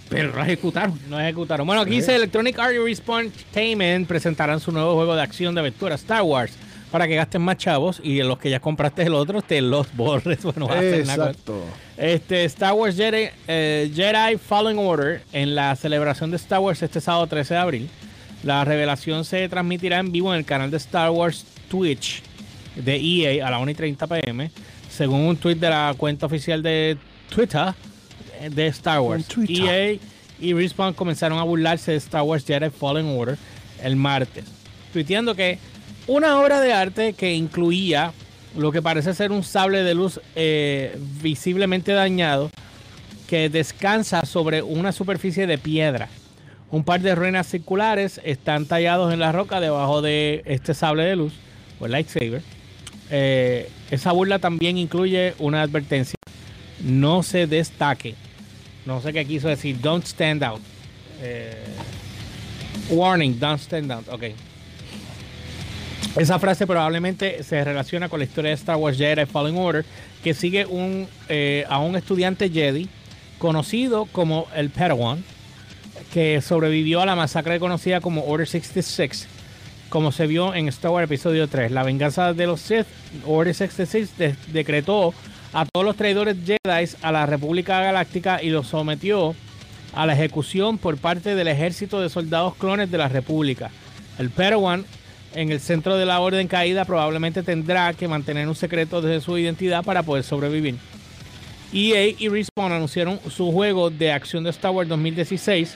Pero 0.09 0.31
no 0.31 0.37
las 0.37 0.47
ejecutaron. 0.47 0.99
no 1.09 1.19
ejecutaron. 1.19 1.65
Bueno, 1.65 1.81
aquí 1.81 1.91
dice 1.95 2.15
Electronic 2.15 2.57
Arts 2.59 2.75
y 2.75 2.77
Respawn 2.77 3.25
Entertainment 3.25 4.07
presentarán 4.07 4.59
su 4.59 4.71
nuevo 4.71 4.93
juego 4.95 5.15
de 5.15 5.21
acción 5.23 5.55
de 5.55 5.61
aventura 5.61 5.95
Star 5.95 6.21
Wars 6.21 6.53
para 6.91 7.07
que 7.07 7.15
gasten 7.15 7.41
más 7.41 7.57
chavos 7.57 7.99
y 8.03 8.21
los 8.21 8.37
que 8.37 8.49
ya 8.49 8.59
compraste 8.59 9.03
el 9.03 9.13
otro 9.13 9.41
te 9.41 9.61
los 9.61 9.93
borres. 9.95 10.39
Bueno, 10.43 10.73
Exacto. 10.73 11.63
Este, 11.97 12.45
Star 12.45 12.73
Wars 12.73 12.95
Jedi, 12.95 13.29
eh, 13.47 13.91
Jedi 13.93 14.37
Fallen 14.37 14.77
Order 14.77 15.23
en 15.33 15.55
la 15.55 15.75
celebración 15.75 16.29
de 16.29 16.37
Star 16.37 16.59
Wars 16.59 16.81
este 16.81 17.01
sábado 17.01 17.27
13 17.27 17.53
de 17.53 17.59
abril. 17.59 17.89
La 18.43 18.63
revelación 18.63 19.25
se 19.25 19.49
transmitirá 19.49 19.99
en 19.99 20.11
vivo 20.11 20.33
en 20.33 20.39
el 20.39 20.45
canal 20.45 20.69
de 20.69 20.77
Star 20.77 21.09
Wars 21.09 21.45
Twitch 21.69 22.21
de 22.75 22.95
EA 22.95 23.47
a 23.47 23.51
las 23.51 23.61
1 23.61 23.71
y 23.71 23.75
30 23.75 24.07
pm, 24.07 24.51
según 24.89 25.21
un 25.21 25.37
tweet 25.37 25.55
de 25.55 25.69
la 25.69 25.93
cuenta 25.97 26.25
oficial 26.25 26.61
de 26.61 26.97
Twitter 27.29 27.73
eh, 28.39 28.49
de 28.49 28.67
Star 28.67 28.99
Wars. 28.99 29.25
EA 29.47 29.97
y 30.39 30.53
Respawn 30.53 30.93
comenzaron 30.93 31.39
a 31.39 31.43
burlarse 31.43 31.91
de 31.91 31.97
Star 31.97 32.23
Wars 32.23 32.45
Jedi 32.45 32.69
Fallen 32.69 33.17
Order 33.17 33.37
el 33.83 33.95
martes, 33.95 34.45
tuiteando 34.93 35.35
que 35.35 35.57
una 36.07 36.39
obra 36.39 36.61
de 36.61 36.73
arte 36.73 37.13
que 37.13 37.33
incluía 37.33 38.13
lo 38.57 38.71
que 38.71 38.81
parece 38.81 39.13
ser 39.13 39.31
un 39.31 39.43
sable 39.43 39.83
de 39.83 39.95
luz 39.95 40.21
eh, 40.35 40.97
visiblemente 41.21 41.91
dañado 41.91 42.51
que 43.27 43.49
descansa 43.49 44.25
sobre 44.25 44.61
una 44.61 44.91
superficie 44.91 45.47
de 45.47 45.57
piedra. 45.57 46.07
Un 46.71 46.83
par 46.83 47.01
de 47.01 47.15
ruenas 47.15 47.47
circulares 47.47 48.21
están 48.23 48.65
tallados 48.65 49.13
en 49.13 49.19
la 49.19 49.31
roca 49.31 49.59
debajo 49.59 50.01
de 50.01 50.43
este 50.45 50.73
sable 50.73 51.03
de 51.03 51.15
luz, 51.15 51.33
o 51.79 51.85
el 51.85 51.91
lightsaber. 51.91 52.41
Eh, 53.11 53.69
esa 53.91 54.11
burla 54.11 54.39
también 54.39 54.77
incluye 54.77 55.33
una 55.39 55.61
advertencia. 55.61 56.15
No 56.83 57.23
se 57.23 57.47
destaque. 57.47 58.15
No 58.85 59.01
sé 59.01 59.13
qué 59.13 59.25
quiso 59.25 59.47
decir. 59.47 59.79
Don't 59.79 60.05
stand 60.05 60.43
out. 60.43 60.61
Eh, 61.21 61.63
warning, 62.89 63.39
don't 63.39 63.59
stand 63.59 63.91
out. 63.91 64.07
Ok. 64.09 64.23
Esa 66.15 66.39
frase 66.39 66.65
probablemente 66.65 67.43
se 67.43 67.61
relaciona 67.63 68.07
con 68.07 68.19
la 68.19 68.25
historia 68.25 68.49
de 68.49 68.55
Star 68.55 68.77
Wars 68.77 68.97
Jedi 68.97 69.25
Fallen 69.25 69.57
Order, 69.57 69.85
que 70.23 70.33
sigue 70.33 70.65
eh, 71.27 71.65
a 71.67 71.79
un 71.79 71.95
estudiante 71.97 72.49
Jedi 72.49 72.87
conocido 73.37 74.05
como 74.05 74.47
el 74.55 74.69
Padawan, 74.69 75.23
que 76.13 76.41
sobrevivió 76.41 77.01
a 77.01 77.05
la 77.05 77.15
masacre 77.15 77.59
conocida 77.59 77.99
como 77.99 78.23
Order 78.25 78.47
66, 78.47 79.27
como 79.89 80.11
se 80.13 80.25
vio 80.25 80.53
en 80.55 80.69
Star 80.69 80.91
Wars 80.91 81.05
Episodio 81.05 81.47
3. 81.49 81.71
La 81.71 81.83
venganza 81.83 82.33
de 82.33 82.47
los 82.47 82.61
Sith, 82.61 82.85
Order 83.25 83.53
66, 83.53 84.17
de- 84.17 84.35
decretó 84.53 85.13
a 85.51 85.65
todos 85.65 85.85
los 85.85 85.97
traidores 85.97 86.37
Jedi 86.45 86.89
a 87.01 87.11
la 87.11 87.25
República 87.25 87.81
Galáctica 87.81 88.41
y 88.41 88.49
los 88.49 88.67
sometió 88.67 89.35
a 89.93 90.05
la 90.05 90.13
ejecución 90.13 90.77
por 90.77 90.97
parte 90.97 91.35
del 91.35 91.47
ejército 91.49 91.99
de 91.99 92.09
soldados 92.09 92.55
clones 92.55 92.89
de 92.89 92.97
la 92.97 93.09
República. 93.09 93.69
El 94.17 94.29
Padawan 94.29 94.85
en 95.35 95.51
el 95.51 95.59
centro 95.59 95.97
de 95.97 96.05
la 96.05 96.19
orden 96.19 96.47
caída 96.47 96.85
probablemente 96.85 97.43
tendrá 97.43 97.93
que 97.93 98.07
mantener 98.07 98.47
un 98.47 98.55
secreto 98.55 99.01
de 99.01 99.21
su 99.21 99.37
identidad 99.37 99.83
para 99.83 100.03
poder 100.03 100.23
sobrevivir. 100.23 100.75
EA 101.73 102.07
y 102.17 102.29
Respawn 102.29 102.71
anunciaron 102.71 103.19
su 103.29 103.51
juego 103.51 103.89
de 103.89 104.11
acción 104.11 104.43
de 104.43 104.49
Star 104.49 104.71
Wars 104.71 104.87
2016, 104.87 105.75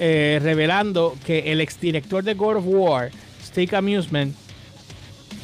eh, 0.00 0.40
revelando 0.42 1.16
que 1.24 1.52
el 1.52 1.60
exdirector 1.60 2.24
de 2.24 2.34
God 2.34 2.56
of 2.56 2.64
War, 2.66 3.10
Stick 3.44 3.72
Amusement, 3.72 4.34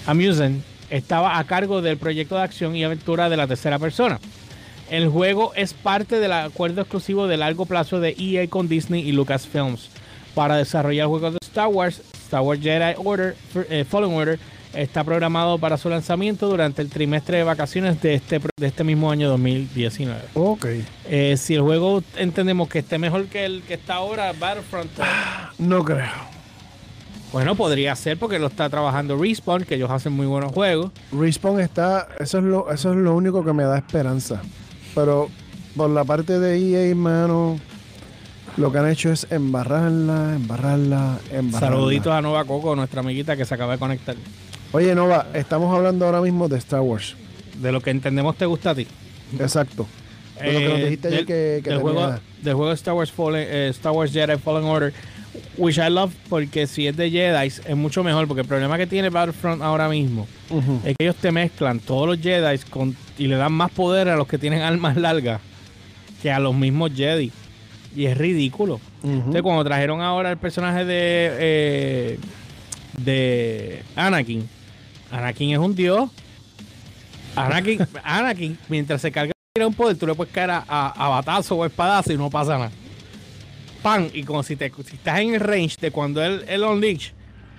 Amusement, 0.07 0.62
estaba 0.90 1.38
a 1.38 1.45
cargo 1.45 1.80
del 1.80 1.97
proyecto 1.97 2.37
de 2.37 2.42
acción 2.42 2.75
y 2.75 2.83
aventura 2.83 3.28
de 3.28 3.37
la 3.37 3.47
tercera 3.47 3.78
persona. 3.78 4.18
El 4.90 5.09
juego 5.09 5.52
es 5.54 5.75
parte 5.75 6.18
del 6.18 6.33
acuerdo 6.33 6.80
exclusivo 6.80 7.26
de 7.26 7.37
largo 7.37 7.66
plazo 7.66 8.00
de 8.00 8.16
EA 8.18 8.49
con 8.49 8.68
Disney 8.68 9.07
y 9.07 9.12
Lucasfilms 9.12 9.90
para 10.35 10.57
desarrollar 10.57 11.09
juegos 11.09 11.33
de 11.35 11.38
Star 11.42 11.68
Wars. 11.68 12.00
Star 12.28 12.42
Wars 12.42 12.61
Jedi 12.61 12.94
Order, 13.02 13.35
eh, 13.70 13.87
Fallen 13.88 14.12
Order 14.12 14.38
está 14.75 15.02
programado 15.02 15.58
para 15.58 15.78
su 15.78 15.88
lanzamiento 15.88 16.47
durante 16.47 16.82
el 16.82 16.90
trimestre 16.90 17.38
de 17.38 17.42
vacaciones 17.42 18.02
de 18.02 18.12
este, 18.12 18.38
de 18.38 18.66
este 18.66 18.85
mismo 18.85 19.11
año 19.11 19.30
2019. 19.30 20.20
Ok. 20.35 20.66
Eh, 21.06 21.37
si 21.38 21.54
el 21.54 21.62
juego 21.62 22.02
entendemos 22.16 22.68
que 22.68 22.80
esté 22.80 22.99
mejor 22.99 23.26
que 23.28 23.47
el 23.47 23.62
que 23.62 23.75
está 23.75 23.94
ahora, 23.94 24.30
Battlefront, 24.38 24.90
eh, 24.99 25.02
No 25.56 25.82
creo. 25.82 26.04
bueno, 27.32 27.54
podría 27.54 27.97
ser 27.97 28.18
porque 28.18 28.38
lo 28.38 28.49
está 28.49 28.68
trabajando 28.68 29.16
Respawn, 29.16 29.64
que 29.64 29.76
ellos 29.76 29.90
hacen 29.90 30.12
muy 30.12 30.26
buenos 30.26 30.52
juegos. 30.52 30.90
Respawn 31.12 31.61
está. 31.61 32.06
Eso 32.20 32.37
es 32.38 32.44
lo, 32.44 32.70
eso 32.70 32.90
es 32.90 32.97
lo 32.99 33.14
único 33.16 33.42
que 33.42 33.54
me 33.54 33.62
da 33.64 33.78
esperanza. 33.78 34.42
Pero 34.94 35.30
por 35.76 35.88
la 35.88 36.04
parte 36.04 36.38
de 36.38 36.90
EA, 36.90 36.94
mano, 36.94 37.58
lo 38.58 38.72
que 38.72 38.78
han 38.78 38.88
hecho 38.90 39.12
es 39.12 39.26
embarrarla, 39.30 40.34
embarrarla, 40.34 41.18
embarrarla. 41.32 41.76
Saluditos 41.76 42.12
a 42.12 42.20
Nova 42.20 42.44
Coco, 42.44 42.74
nuestra 42.76 43.00
amiguita 43.00 43.36
que 43.36 43.44
se 43.44 43.54
acaba 43.54 43.72
de 43.74 43.78
conectar. 43.78 44.16
Oye, 44.72 44.94
Nova, 44.94 45.26
estamos 45.34 45.74
hablando 45.74 46.04
ahora 46.06 46.20
mismo 46.20 46.48
de 46.48 46.58
Star 46.58 46.80
Wars. 46.80 47.16
De 47.60 47.72
lo 47.72 47.80
que 47.80 47.90
entendemos 47.90 48.36
te 48.36 48.46
gusta 48.46 48.70
a 48.70 48.74
ti. 48.74 48.86
Exacto. 49.38 49.86
De 50.40 50.52
lo 50.52 50.58
que 50.58 50.68
nos 50.68 50.78
Eh, 50.78 50.84
dijiste 50.84 51.08
ayer 51.08 51.26
que, 51.26 51.60
que 51.64 51.70
del, 51.70 51.78
juego, 51.80 52.14
del 52.42 52.54
juego 52.54 52.72
Star 52.72 52.94
Wars, 52.94 53.10
Fallen, 53.10 53.46
eh, 53.48 53.68
Star 53.70 53.92
Wars 53.92 54.12
Jedi 54.12 54.36
Fallen 54.38 54.64
Order, 54.64 54.92
which 55.56 55.78
I 55.78 55.88
love 55.90 56.12
porque 56.28 56.66
si 56.66 56.86
es 56.86 56.96
de 56.96 57.10
Jedi 57.10 57.46
es 57.48 57.76
mucho 57.76 58.02
mejor 58.04 58.26
porque 58.28 58.42
el 58.42 58.46
problema 58.48 58.76
que 58.76 58.86
tiene 58.86 59.08
Battlefront 59.10 59.62
ahora 59.62 59.88
mismo 59.88 60.26
es 60.84 60.96
que 60.96 61.04
ellos 61.04 61.16
te 61.16 61.30
mezclan 61.32 61.80
todos 61.80 62.06
los 62.08 62.18
Jedi 62.20 62.58
con, 62.70 62.96
y 63.18 63.26
le 63.26 63.36
dan 63.36 63.52
más 63.52 63.70
poder 63.70 64.08
a 64.08 64.16
los 64.16 64.26
que 64.26 64.38
tienen 64.38 64.62
armas 64.62 64.96
largas 64.96 65.40
que 66.22 66.30
a 66.32 66.38
los 66.40 66.54
mismos 66.54 66.92
Jedi. 66.94 67.30
Y 67.97 68.07
es 68.07 68.16
ridículo. 68.16 68.80
Entonces, 69.02 69.42
cuando 69.42 69.64
trajeron 69.64 70.00
ahora 70.00 70.30
el 70.30 70.37
personaje 70.37 70.85
de 70.85 71.30
eh, 71.38 72.18
de 72.99 73.83
Anakin, 73.97 74.49
Anakin 75.11 75.50
es 75.52 75.59
un 75.59 75.75
dios. 75.75 76.11
Anakin, 77.37 77.87
Anakin 78.04 78.59
mientras 78.68 79.00
se 79.00 79.11
carga 79.12 79.33
un 79.64 79.75
poder, 79.75 79.97
tú 79.97 80.07
le 80.07 80.14
puedes 80.14 80.33
caer 80.33 80.50
a, 80.50 80.64
a- 80.68 80.90
a 80.90 81.09
batazo 81.09 81.57
o 81.57 81.64
espadazo 81.66 82.12
y 82.12 82.16
no 82.16 82.30
pasa 82.30 82.52
nada. 82.59 82.71
Pan, 83.83 84.09
y 84.12 84.23
como 84.23 84.42
si, 84.42 84.54
te, 84.57 84.71
si 84.85 84.97
estás 84.97 85.21
en 85.21 85.35
el 85.35 85.40
range 85.40 85.76
de 85.80 85.90
cuando 85.90 86.23
él, 86.23 86.45
él 86.49 86.62
unleash, 86.62 87.11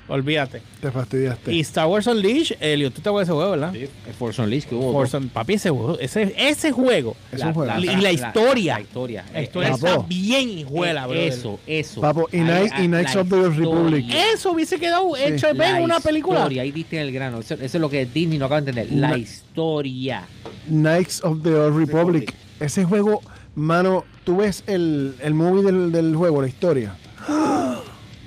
Olvídate. 0.10 0.62
Te 0.82 0.92
fastidiaste. 0.92 1.54
Y 1.54 1.60
Star 1.62 1.88
Wars 1.88 2.08
Unleashed, 2.08 2.58
Elliot, 2.60 2.94
tú 2.94 3.02
te 3.02 3.10
acuerdas 3.10 3.28
de 3.28 3.32
ese 3.34 3.38
juego, 3.38 3.52
¿verdad? 3.52 3.76
El 3.76 4.14
Force 4.18 4.42
Unleashed 4.42 4.70
que 4.70 4.76
hubo. 4.76 4.92
Force 4.92 5.16
Un- 5.18 5.30
papi, 5.30 5.54
ese 5.54 5.70
juego, 5.70 5.98
ese, 6.00 6.34
ese 6.38 6.72
juego. 6.72 7.16
Es 7.32 7.42
un 7.44 7.54
juego. 7.54 7.72
y 7.80 7.86
la 7.98 8.12
historia. 8.12 8.74
La 8.76 8.82
historia. 8.82 9.26
La 9.34 9.42
historia 9.42 9.68
Eh, 9.70 9.72
Papo. 9.74 9.88
está 9.88 10.06
bien 10.08 10.50
hijuela, 10.50 11.06
brother. 11.08 11.28
Eso, 11.32 11.60
eso. 11.68 12.02
Papo, 12.02 12.28
y 12.32 12.38
Knights- 12.38 12.84
y 12.84 12.88
Knights 12.88 13.16
la 13.16 13.22
of 13.22 13.30
the 13.30 13.36
Republic. 13.50 14.02
historia. 14.06 14.34
Eso 14.34 14.52
hubiese 14.52 14.80
quedado 14.80 15.16
hecho 15.16 15.48
en 15.50 15.58
La 15.58 15.80
una 15.82 16.00
película. 16.00 16.40
historia, 16.40 16.62
ahí 16.64 16.72
diste 16.72 17.00
el 17.00 17.12
grano. 17.12 17.40
Eso, 17.40 17.54
eso 17.54 17.64
es 17.66 17.76
lo 17.76 17.90
que 17.90 18.06
Disney 18.06 18.38
no 18.40 18.46
acaba 18.46 18.62
de 18.62 18.72
entender. 18.72 18.98
La 19.00 19.18
historia. 19.18 20.24
Knights 20.68 21.24
of 21.24 21.44
the 21.44 21.70
Republic. 21.70 22.34
Ese 22.60 22.84
juego, 22.84 23.22
mano, 23.56 24.06
tú 24.24 24.38
ves 24.38 24.64
el, 24.68 25.14
el 25.22 25.34
movie 25.34 25.64
del, 25.64 25.92
del 25.92 26.16
juego, 26.16 26.42
la 26.42 26.48
historia. 26.48 26.96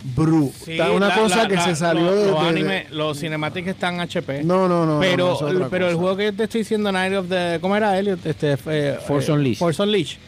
Bru. 0.04 0.52
Sí, 0.64 0.72
Está 0.72 0.90
una 0.90 1.08
la- 1.08 1.14
cosa 1.16 1.36
la- 1.44 1.48
que 1.48 1.54
la- 1.54 1.64
se 1.64 1.76
salió 1.76 2.12
de, 2.14 2.30
los 2.30 2.42
de- 2.42 2.48
anime- 2.48 2.86
los 2.90 3.18
cinemáticos 3.20 3.70
están 3.70 4.00
HP. 4.00 4.42
No, 4.42 4.66
no, 4.68 4.84
no. 4.84 4.98
pero 5.00 5.38
no, 5.52 5.68
pero 5.70 5.88
el 5.88 5.94
juego 5.96 6.16
que 6.16 6.24
yo 6.24 6.34
te 6.34 6.44
estoy 6.44 6.62
diciendo, 6.62 6.90
Night 6.90 7.14
of 7.14 7.28
the. 7.28 7.58
¿Cómo 7.60 7.76
era, 7.76 7.96
Elliot? 7.98 8.24
Este, 8.26 8.52
eh, 8.66 8.98
Force 9.06 9.30
eh, 9.30 9.34
Unleashed. 9.34 9.58
Force 9.58 9.80
Unleashed. 9.82 10.18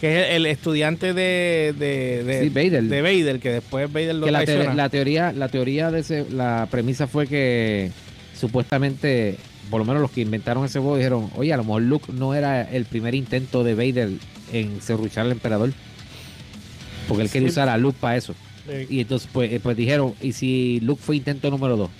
Que 0.00 0.20
es 0.30 0.36
el 0.36 0.46
estudiante 0.46 1.12
de. 1.12 1.74
de, 1.78 2.22
de 2.24 2.42
Sí, 2.42 2.48
Vader. 2.50 2.84
De 2.84 3.02
Vader, 3.02 3.40
que 3.40 3.50
después 3.50 3.92
Vader 3.92 4.14
lo 4.14 4.26
Que 4.26 4.32
la, 4.32 4.44
te- 4.44 4.74
la 4.74 4.88
teoría, 4.88 5.32
la 5.32 5.48
teoría 5.48 5.90
de 5.90 6.00
ese, 6.00 6.24
la 6.30 6.66
premisa 6.70 7.06
fue 7.06 7.26
que 7.26 7.90
supuestamente, 8.38 9.36
por 9.70 9.80
lo 9.80 9.84
menos 9.84 10.00
los 10.00 10.10
que 10.10 10.20
inventaron 10.22 10.64
ese 10.64 10.78
juego 10.78 10.96
dijeron, 10.96 11.30
oye, 11.36 11.52
a 11.52 11.56
lo 11.56 11.64
mejor 11.64 11.82
Luke 11.82 12.12
no 12.12 12.32
era 12.34 12.62
el 12.62 12.84
primer 12.86 13.14
intento 13.14 13.64
de 13.64 13.74
Vader 13.74 14.10
en 14.52 14.80
serruchar 14.80 15.26
al 15.26 15.32
emperador. 15.32 15.72
Porque 17.08 17.24
él 17.24 17.30
quería 17.30 17.48
Sí. 17.48 17.52
usar 17.52 17.68
a 17.68 17.76
Luke 17.76 17.96
para 18.00 18.16
eso. 18.16 18.34
Sí. 18.68 18.86
Y 18.96 19.00
entonces 19.00 19.28
pues, 19.32 19.52
eh, 19.52 19.60
pues 19.62 19.76
dijeron, 19.76 20.14
¿y 20.20 20.32
si 20.32 20.80
Luke 20.80 21.02
fue 21.04 21.16
intento 21.16 21.50
número 21.50 21.76
dos? 21.76 21.90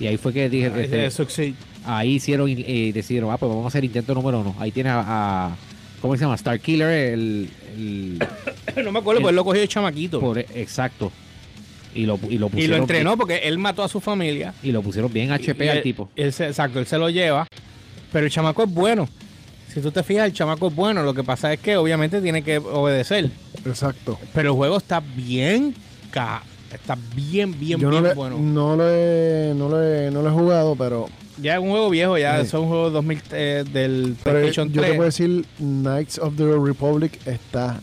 Y 0.00 0.06
ahí 0.06 0.16
fue 0.16 0.32
que 0.32 0.48
dije, 0.50 0.66
Ahí 0.74 0.82
este, 0.84 1.52
ahí 1.84 2.14
hicieron 2.16 2.48
y 2.48 2.52
y 2.52 2.92
decidieron, 2.92 3.30
ah, 3.30 3.38
pues 3.38 3.48
vamos 3.48 3.64
a 3.64 3.68
hacer 3.68 3.84
intento 3.84 4.14
número 4.14 4.40
uno. 4.40 4.54
Ahí 4.58 4.70
tienes 4.72 4.92
a, 4.92 5.04
a- 5.46 5.56
¿cómo 6.02 6.14
se 6.16 6.22
llama? 6.22 6.34
Star 6.34 6.60
Killer, 6.60 6.88
el, 7.14 7.48
el- 7.76 8.18
no 8.84 8.92
me 8.92 8.98
acuerdo, 8.98 9.20
pues 9.22 9.30
él 9.30 9.36
lo 9.36 9.44
cogió 9.44 9.60
de 9.60 9.68
chamaquito. 9.68 10.20
por- 10.20 10.38
exacto. 10.38 11.10
Y 11.94 12.04
lo, 12.04 12.18
y 12.28 12.36
lo 12.36 12.48
y 12.48 12.50
pusieron 12.50 12.76
lo 12.76 12.82
entrenó 12.82 13.16
porque 13.16 13.36
él 13.44 13.56
mató 13.56 13.82
a 13.82 13.88
su 13.88 14.00
familia. 14.00 14.52
Y 14.62 14.70
lo 14.72 14.82
pusieron 14.82 15.10
bien 15.10 15.32
HP 15.32 15.64
Y 15.64 15.68
al 15.68 15.76
él- 15.78 15.82
tipo. 15.82 16.10
él 16.14 16.32
se- 16.32 16.46
exacto, 16.48 16.78
él 16.78 16.86
se 16.86 16.98
lo 16.98 17.08
lleva. 17.08 17.46
Pero 18.12 18.26
el 18.26 18.30
chamaco 18.32 18.64
es 18.64 18.70
bueno. 18.70 19.08
Si 19.72 19.80
tú 19.80 19.90
te 19.90 20.02
fijas, 20.02 20.26
el 20.26 20.32
chamaco 20.34 20.68
es 20.68 20.74
bueno. 20.74 21.02
Lo 21.02 21.14
que 21.14 21.24
pasa 21.24 21.52
es 21.54 21.60
que 21.60 21.76
obviamente 21.76 22.20
tiene 22.20 22.42
que 22.42 22.58
obedecer. 22.58 23.30
Exacto. 23.64 24.18
Pero 24.34 24.50
el 24.50 24.56
juego 24.56 24.76
está 24.76 25.00
bien. 25.00 25.74
Ca- 26.10 26.42
Está 26.72 26.98
bien, 27.14 27.58
bien, 27.58 27.78
Yo 27.78 27.86
no, 27.88 27.92
bien 27.92 28.04
le, 28.04 28.14
bueno. 28.14 28.38
no, 28.38 28.74
lo 28.76 28.90
he, 28.90 29.54
no, 29.56 29.68
lo 29.68 29.82
he, 29.82 30.10
no 30.10 30.20
lo 30.20 30.28
he 30.28 30.32
jugado, 30.32 30.74
pero, 30.76 31.08
Ya 31.40 31.54
es 31.54 31.60
un 31.60 31.70
juego 31.70 31.88
viejo, 31.90 32.18
ya 32.18 32.42
Sí. 32.42 32.50
son 32.50 32.66
juegos 32.66 32.92
2000 32.92 33.22
eh, 33.32 33.64
del 33.72 34.16
pero 34.24 34.38
PlayStation 34.40 34.72
yo 34.72 34.80
3. 34.80 34.90
te 34.90 34.96
puedo 34.96 35.06
decir, 35.06 35.44
Knights 35.58 36.18
of 36.18 36.34
the 36.36 36.44
Republic 36.44 37.20
está, 37.24 37.80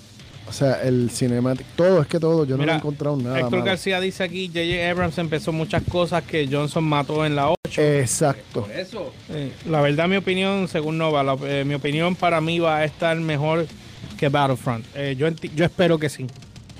o 0.47 0.51
sea, 0.51 0.83
el 0.83 1.09
cinematic, 1.11 1.65
todo, 1.77 2.01
es 2.01 2.07
que 2.07 2.19
todo, 2.19 2.45
yo 2.45 2.57
no 2.57 2.63
Mira, 2.63 2.73
he 2.73 2.77
encontrado 2.77 3.15
nada 3.15 3.37
Héctor 3.39 3.51
malo. 3.51 3.63
García 3.65 3.99
dice 4.01 4.23
aquí, 4.23 4.47
J.J. 4.47 4.89
Abrams 4.91 5.17
empezó 5.17 5.53
muchas 5.53 5.81
cosas 5.83 6.21
que 6.23 6.47
Johnson 6.51 6.83
mató 6.83 7.25
en 7.25 7.35
la 7.37 7.51
8. 7.51 7.81
Exacto. 7.81 8.67
Eso. 8.75 9.13
Eh, 9.29 9.53
la 9.69 9.79
verdad, 9.81 10.07
mi 10.09 10.17
opinión, 10.17 10.67
según 10.67 10.97
Nova, 10.97 11.23
la- 11.23 11.37
eh, 11.45 11.63
mi 11.65 11.73
opinión 11.73 12.15
para 12.15 12.41
mí 12.41 12.59
va 12.59 12.79
a 12.79 12.85
estar 12.85 13.15
mejor 13.17 13.65
que 14.17 14.27
Battlefront. 14.29 14.85
Eh, 14.93 15.15
yo, 15.17 15.27
enti- 15.27 15.51
yo 15.55 15.63
espero 15.65 15.97
que 15.97 16.09
sí. 16.09 16.27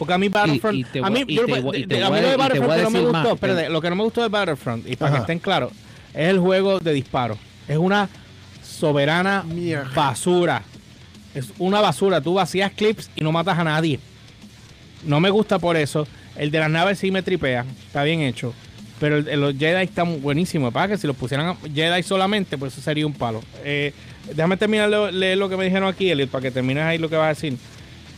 Porque 0.03 0.13
a 0.13 0.17
mí 0.17 0.29
Battlefront, 0.29 0.77
y 0.77 0.83
te 0.83 0.99
a 0.99 1.09
mí, 1.09 1.23
y 1.27 1.35
yo- 1.35 1.45
te 1.45 1.53
de- 1.53 1.61
voy- 1.61 1.77
y 1.77 1.81
de- 1.85 1.87
te 1.95 2.03
a 2.03 2.09
voy 2.09 2.17
mí 2.19 2.23
lo 2.25 2.29
de 2.31 2.37
Battlefront 2.37 2.73
que 2.75 2.81
no 2.83 2.89
me 2.91 2.99
gustó, 2.99 3.33
espérate, 3.33 3.63
te- 3.63 3.69
lo 3.69 3.81
que 3.81 3.89
no 3.89 3.95
me 3.95 4.03
gustó 4.03 4.21
de 4.21 4.27
Battlefront, 4.29 4.87
y 4.89 4.95
para 4.95 5.11
que 5.13 5.17
estén 5.19 5.39
claros, 5.39 5.71
es 6.13 6.27
el 6.29 6.39
juego 6.39 6.79
de 6.79 6.93
disparo. 6.93 7.37
Es 7.67 7.77
una 7.77 8.09
soberana 8.63 9.43
Mierda. 9.43 9.89
basura. 9.95 10.63
Es 11.33 11.51
una 11.57 11.81
basura. 11.81 12.21
Tú 12.21 12.33
vacías 12.35 12.71
clips 12.71 13.09
y 13.15 13.23
no 13.23 13.31
matas 13.31 13.57
a 13.57 13.63
nadie. 13.63 13.99
No 15.05 15.19
me 15.19 15.29
gusta 15.29 15.59
por 15.59 15.75
eso. 15.77 16.07
El 16.35 16.51
de 16.51 16.59
las 16.59 16.69
naves 16.69 16.99
sí 16.99 17.11
me 17.11 17.23
tripea. 17.23 17.65
Está 17.87 18.03
bien 18.03 18.21
hecho. 18.21 18.53
Pero 18.99 19.17
el 19.17 19.25
de 19.25 19.37
los 19.37 19.57
Jedi 19.57 19.83
está 19.83 20.03
muy 20.03 20.19
buenísimo. 20.19 20.71
Para 20.71 20.89
que 20.89 20.97
si 20.97 21.07
los 21.07 21.15
pusieran 21.15 21.47
a 21.47 21.57
Jedi 21.73 22.03
solamente, 22.03 22.57
pues 22.57 22.73
eso 22.73 22.81
sería 22.81 23.05
un 23.05 23.13
palo. 23.13 23.41
Eh, 23.63 23.93
déjame 24.33 24.57
terminar 24.57 24.89
de 24.89 25.11
leer 25.11 25.37
lo 25.37 25.49
que 25.49 25.57
me 25.57 25.65
dijeron 25.65 25.89
aquí, 25.89 26.09
Elliot, 26.09 26.29
para 26.29 26.41
que 26.43 26.51
termines 26.51 26.83
ahí 26.83 26.97
lo 26.97 27.09
que 27.09 27.15
vas 27.15 27.25
a 27.25 27.29
decir. 27.29 27.57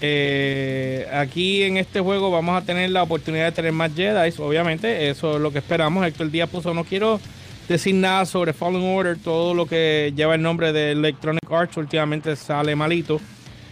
Eh, 0.02 1.08
aquí 1.14 1.64
en 1.64 1.78
este 1.78 2.00
juego 2.00 2.30
vamos 2.32 2.62
a 2.62 2.66
tener 2.66 2.90
la 2.90 3.04
oportunidad 3.04 3.46
de 3.46 3.52
tener 3.52 3.72
más 3.72 3.94
Jedi, 3.96 4.34
obviamente, 4.40 5.10
eso 5.10 5.36
es 5.36 5.42
lo 5.42 5.52
que 5.52 5.60
esperamos. 5.60 6.06
Héctor 6.06 6.32
Díaz 6.32 6.50
puso, 6.50 6.74
no 6.74 6.84
quiero 6.84 7.20
decir 7.68 7.96
nada 7.96 8.26
sobre 8.26 8.54
Fallen 8.54 8.84
Order, 8.84 9.18
todo 9.18 9.54
lo 9.54 9.66
que 9.66 10.14
lleva 10.16 10.36
el 10.36 10.42
nombre 10.42 10.74
de 10.74 10.92
Electronic 10.92 11.42
Arts 11.50 11.78
últimamente 11.78 12.36
sale 12.36 12.76
malito 12.76 13.20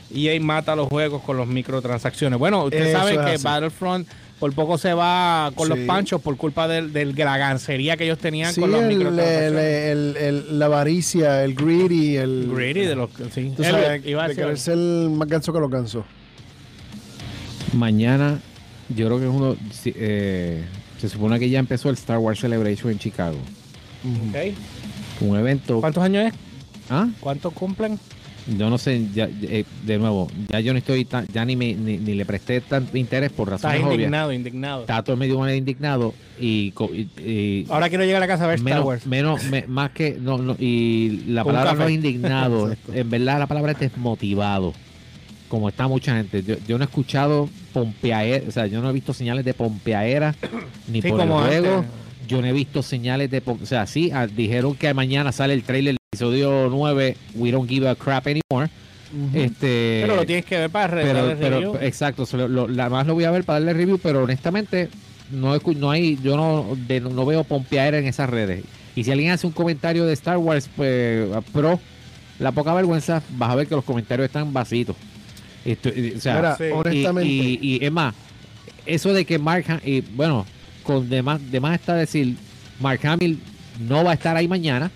y 0.10 0.28
ahí 0.28 0.40
mata 0.40 0.76
los 0.76 0.88
juegos 0.88 1.22
con 1.24 1.38
los 1.38 1.48
microtransacciones. 1.48 2.40
Bueno, 2.40 2.64
usted 2.66 2.88
Eso 2.88 3.00
sabe 3.00 3.14
que 3.14 3.34
así. 3.34 3.44
Battlefront 3.44 4.08
por 4.44 4.54
poco 4.54 4.78
se 4.78 4.94
va 4.94 5.54
con 5.56 5.70
los 5.70 5.80
panchos 5.88 6.20
por 6.22 6.36
culpa 6.36 6.68
del, 6.68 6.92
del- 6.92 7.16
de 7.16 7.24
la 7.24 7.38
gancería 7.38 7.96
que 7.96 8.04
ellos 8.04 8.18
tenían 8.20 8.54
Sí, 8.54 8.60
con 8.60 8.74
los 8.74 8.82
el, 8.82 9.02
el- 9.02 9.20
el- 9.58 10.18
el- 10.18 10.60
la 10.60 10.66
avaricia, 10.66 11.46
el 11.46 11.56
greedy, 11.56 12.18
el... 12.18 12.52
Greedy 12.54 12.82
de 12.82 12.94
los 12.96 13.10
sí. 13.34 13.54
Tú 13.56 13.64
sabes, 13.64 14.06
iba 14.06 14.22
a 14.22 14.28
de 14.28 14.30
decir 14.34 14.44
querer 14.44 14.60
ser 14.60 14.76
más 15.12 15.30
ganso 15.30 15.54
que 15.54 15.60
los 15.62 15.72
gansos. 15.72 16.04
Mañana, 17.72 18.42
yo 18.90 19.06
creo 19.08 19.20
que 19.20 19.26
es 19.28 19.32
uno. 19.32 19.56
eh, 19.86 20.66
se 21.00 21.08
supone 21.08 21.40
que 21.40 21.50
ya 21.50 21.60
empezó 21.60 21.88
el 21.88 21.96
Star 21.96 22.18
Wars 22.18 22.42
Celebration 22.42 22.92
en 22.92 23.00
Chicago. 23.00 23.38
Ok. 24.30 24.54
Un 25.22 25.38
evento. 25.38 25.80
¿Cuántos 25.80 26.04
años 26.04 26.26
es? 26.28 26.34
¿Ah? 26.90 27.08
¿Cuántos 27.22 27.54
cumplen? 27.54 27.98
Yo 28.46 28.70
no 28.70 28.78
sé, 28.78 29.08
ya, 29.14 29.30
eh, 29.42 29.64
de 29.86 29.98
nuevo, 29.98 30.30
ya 30.50 30.60
yo 30.60 30.74
no 30.74 30.80
estoy 30.80 31.06
tan, 31.06 31.26
ya 31.28 31.46
ni, 31.46 31.56
me- 31.56 31.76
ni, 31.76 31.98
ni 31.98 32.14
le 32.14 32.26
presté 32.26 32.60
tanto 32.60 32.98
interés 32.98 33.32
por 33.32 33.50
razones 33.50 33.80
obvias. 33.82 33.94
indignado, 33.94 34.34
indignado. 34.34 34.82
Está 34.82 35.02
todo 35.02 35.16
medio 35.16 35.40
mal 35.40 35.56
indignado 35.56 36.14
y, 36.38 36.74
y- 36.94 37.22
y 37.22 37.66
Ahora 37.70 37.88
quiero 37.88 38.04
llegar 38.04 38.18
a 38.18 38.26
la 38.26 38.28
casa 38.28 38.44
a 38.44 38.48
ver 38.48 38.56
Star 38.58 38.66
menos, 38.74 38.86
Wars. 38.86 39.08
menos 39.08 39.44
me- 39.46 39.66
más 39.68 39.92
que 39.92 40.18
no, 40.20 40.38
no, 40.38 40.58
y 40.60 41.24
la 41.28 41.44
un 41.44 41.48
palabra 41.54 41.74
no 41.74 41.86
es 41.88 41.94
indignado, 41.94 42.76
en 42.94 43.10
verdad 43.10 43.40
la 43.40 43.48
palabra 43.48 43.72
es 43.72 43.80
desmotivado. 43.80 44.74
Como 45.48 45.70
está 45.70 45.88
mucha 45.88 46.16
gente, 46.18 46.44
yo, 46.44 46.56
yo 46.68 46.78
no 46.78 46.84
he 46.84 46.88
escuchado 46.88 47.48
pompeaera, 47.74 48.44
o 48.48 48.52
sea, 48.52 48.66
yo 48.68 48.82
no 48.82 48.90
he 48.90 48.94
visto 48.94 49.14
señales 49.14 49.46
de 49.46 49.54
pompeaera 49.54 50.36
ni 50.92 51.02
Sí, 51.02 51.08
por 51.08 51.22
el 51.22 51.30
juego. 51.30 51.86
Yo 52.28 52.42
no 52.42 52.48
he 52.48 52.54
visto 52.54 52.82
señales 52.84 53.30
de, 53.32 53.42
o 53.46 53.66
sea, 53.66 53.86
sí, 53.86 54.10
ah, 54.14 54.28
dijeron 54.28 54.76
que 54.76 54.94
mañana 54.94 55.32
sale 55.32 55.54
el 55.54 55.64
trailer 55.64 55.96
episodio 56.28 56.70
9, 56.70 57.18
We 57.36 57.52
Don't 57.52 57.70
Give 57.70 57.88
a 57.90 57.96
Crap 57.96 58.28
Anymore. 58.28 58.70
Este, 59.34 60.00
Pero 60.02 60.16
lo 60.16 60.26
tienes 60.26 60.46
que 60.46 60.58
ver 60.58 60.70
para 60.72 60.92
pero, 60.96 61.14
darle 61.28 61.36
pero- 61.36 61.56
review. 61.60 61.78
exacto, 61.82 62.26
se 62.26 62.36
lo- 62.38 62.48
lo- 62.48 62.68
la 62.68 62.90
más 62.90 63.06
lo 63.06 63.14
voy 63.14 63.26
a 63.26 63.32
ver 63.32 63.44
para 63.44 63.60
darle 63.60 63.74
review, 63.74 64.00
pero 64.02 64.24
honestamente 64.24 64.90
no, 65.32 65.56
escu- 65.56 65.76
no 65.76 65.92
hay, 65.92 66.18
yo 66.24 66.36
no, 66.36 66.76
de- 66.88 67.00
no 67.00 67.26
veo 67.26 67.44
pompeadera 67.44 68.00
en 68.00 68.06
esas 68.08 68.30
redes. 68.30 68.64
Y 68.96 69.04
si 69.04 69.12
alguien 69.12 69.32
hace 69.32 69.46
un 69.46 69.54
comentario 69.54 70.06
de 70.06 70.14
Star 70.14 70.38
Wars, 70.38 70.68
pues 70.76 71.28
pro, 71.52 71.80
la 72.40 72.52
poca 72.52 72.74
vergüenza, 72.74 73.22
vas 73.38 73.52
a 73.52 73.56
ver 73.56 73.68
que 73.68 73.76
los 73.76 73.84
comentarios 73.84 74.26
están 74.26 74.52
vasitos. 74.52 74.96
Esto, 75.64 75.90
eh, 75.90 76.14
o 76.18 76.20
sea, 76.20 76.36
Mira, 76.38 76.56
sí. 76.58 76.64
y, 76.66 76.72
honestamente, 76.72 77.32
y- 77.32 77.60
y 77.62 77.86
es 77.86 77.92
más, 77.92 78.16
eso 78.86 79.14
de 79.14 79.26
que 79.26 79.38
Mark, 79.38 79.66
Ham- 79.68 79.82
y 79.86 80.02
bueno, 80.02 80.46
con 80.82 81.08
demás, 81.08 81.40
demás 81.52 81.80
está 81.80 81.94
decir, 81.96 82.36
Mark 82.80 83.00
Hamill 83.06 83.40
no 83.88 84.04
va 84.04 84.12
a 84.12 84.14
estar 84.16 84.36
ahí 84.36 84.48
mañana. 84.48 84.92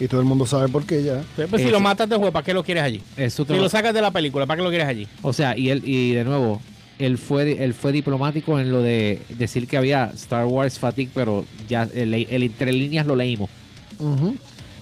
Y 0.00 0.08
todo 0.08 0.20
el 0.20 0.26
mundo 0.26 0.46
sabe 0.46 0.68
por 0.68 0.84
qué 0.84 1.02
ya. 1.02 1.20
Sí, 1.36 1.42
pues 1.48 1.62
si 1.62 1.70
lo 1.70 1.78
matas 1.80 2.08
de 2.08 2.16
juego, 2.16 2.32
¿para 2.32 2.44
qué 2.44 2.54
lo 2.54 2.64
quieres 2.64 2.82
allí? 2.82 3.02
Eso 3.16 3.44
te 3.44 3.52
Si 3.52 3.56
lo- 3.58 3.64
lo 3.64 3.68
sacas 3.68 3.92
de 3.94 4.00
la 4.02 4.10
película, 4.10 4.46
¿para 4.46 4.56
qué 4.58 4.62
lo 4.64 4.70
quieres 4.70 4.88
allí? 4.88 5.06
O 5.22 5.32
sea, 5.32 5.56
y 5.56 5.68
él, 5.70 5.82
y 5.84 6.12
de 6.12 6.24
nuevo, 6.24 6.60
él 6.98 7.18
fue, 7.18 7.62
él 7.62 7.74
fue 7.74 7.92
diplomático 7.92 8.58
en 8.58 8.72
lo 8.72 8.82
de 8.82 9.20
decir 9.30 9.66
que 9.68 9.76
había 9.76 10.10
Star 10.14 10.46
Wars 10.46 10.78
fatigue, 10.78 11.10
pero 11.14 11.44
ya 11.68 11.88
el, 11.94 12.14
el 12.14 12.42
entre 12.42 12.72
líneas 12.72 13.06
lo 13.06 13.14
leímos. 13.16 13.50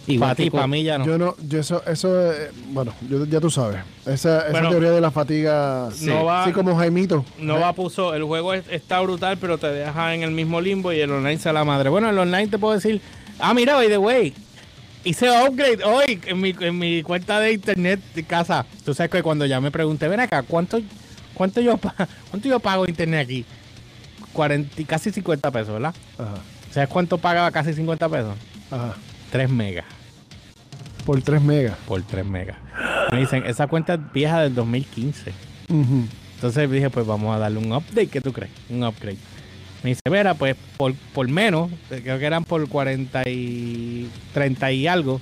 Ti, 0.06 0.16
con- 0.18 0.50
para 0.52 0.66
mí 0.66 0.82
ya 0.84 0.96
no. 0.96 1.04
Yo 1.04 1.18
no, 1.18 1.34
yo 1.46 1.60
eso, 1.60 1.82
eso 1.86 2.32
eh, 2.32 2.50
bueno, 2.70 2.94
yo, 3.10 3.26
ya 3.26 3.40
tú 3.40 3.50
sabes. 3.50 3.80
Esa, 4.06 4.40
esa 4.40 4.50
Bueno, 4.52 4.70
teoría 4.70 4.90
de 4.90 5.02
la 5.02 5.10
fatiga, 5.10 5.90
sí, 5.92 6.06
no 6.06 6.24
va- 6.24 6.46
sí, 6.46 6.52
como 6.52 6.74
Jaimito. 6.76 7.26
Nova 7.38 7.74
puso, 7.74 8.14
el 8.14 8.24
juego 8.24 8.54
es- 8.54 8.64
está 8.70 9.00
brutal, 9.00 9.36
pero 9.38 9.58
te 9.58 9.66
deja 9.66 10.14
en 10.14 10.22
el 10.22 10.30
mismo 10.30 10.62
limbo 10.62 10.94
y 10.94 11.00
el 11.00 11.10
online 11.10 11.38
se 11.38 11.52
la 11.52 11.62
madre. 11.64 11.90
Bueno, 11.90 12.08
el 12.08 12.16
online 12.16 12.46
te 12.48 12.56
puedo 12.58 12.72
decir, 12.72 13.02
ah, 13.38 13.52
mira, 13.52 13.74
by 13.74 13.88
the 13.88 13.98
way, 13.98 14.32
hice 15.04 15.28
upgrade 15.30 15.82
hoy 15.84 16.20
en 16.26 16.40
mi, 16.40 16.54
en 16.60 16.78
mi 16.78 17.02
cuenta 17.02 17.40
de 17.40 17.52
internet 17.52 18.00
de 18.14 18.22
casa. 18.24 18.66
Tú 18.84 18.94
sabes 18.94 19.10
que 19.10 19.22
cuando 19.22 19.46
ya 19.46 19.60
me 19.60 19.70
pregunté, 19.70 20.08
ven 20.08 20.20
acá, 20.20 20.42
¿cuánto, 20.42 20.78
cuánto, 21.34 21.60
yo, 21.60 21.78
cuánto 22.30 22.48
yo 22.48 22.60
pago 22.60 22.86
internet 22.86 23.24
aquí? 23.24 23.44
40, 24.32 24.80
y 24.80 24.84
casi 24.84 25.10
50 25.10 25.50
pesos, 25.50 25.72
¿verdad? 25.74 25.94
Ajá, 26.18 26.34
¿Sabes 26.70 26.88
cuánto 26.88 27.18
pagaba 27.18 27.50
casi 27.50 27.72
50 27.74 28.08
pesos? 28.08 28.34
ajá. 28.70 28.94
3 29.32 29.50
megas 29.50 29.84
Por 31.04 31.20
3 31.22 31.42
megas. 31.42 31.76
por 31.86 32.02
3 32.02 32.24
megas. 32.24 32.56
Me 33.12 33.20
dicen, 33.20 33.44
esa 33.46 33.66
cuenta 33.66 33.94
es 33.94 34.00
vieja 34.12 34.40
del 34.42 34.54
2015. 34.54 35.32
Ujú. 35.68 36.04
Entonces 36.36 36.70
dije, 36.70 36.88
pues 36.88 37.06
vamos 37.06 37.34
a 37.34 37.38
darle 37.38 37.58
un 37.58 37.72
update. 37.72 38.06
¿Qué 38.08 38.20
tú 38.20 38.32
crees? 38.32 38.50
Un 38.70 38.84
upgrade. 38.84 39.18
Me 39.82 39.90
dice, 39.90 40.00
mira, 40.10 40.34
pues 40.34 40.56
por, 40.76 40.92
por 41.14 41.28
menos, 41.28 41.70
creo 41.88 42.18
que 42.18 42.24
eran 42.24 42.44
por 42.44 42.68
40 42.68 43.22
y 43.28 44.08
30 44.34 44.72
y 44.72 44.86
algo, 44.88 45.20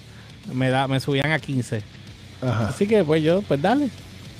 me 0.52 0.70
da 0.70 0.88
me 0.88 0.98
subían 1.00 1.30
a 1.32 1.38
15. 1.38 1.82
Ajá. 2.42 2.68
Así 2.68 2.86
que 2.86 3.04
pues 3.04 3.22
yo, 3.22 3.42
pues 3.42 3.60
dale, 3.60 3.88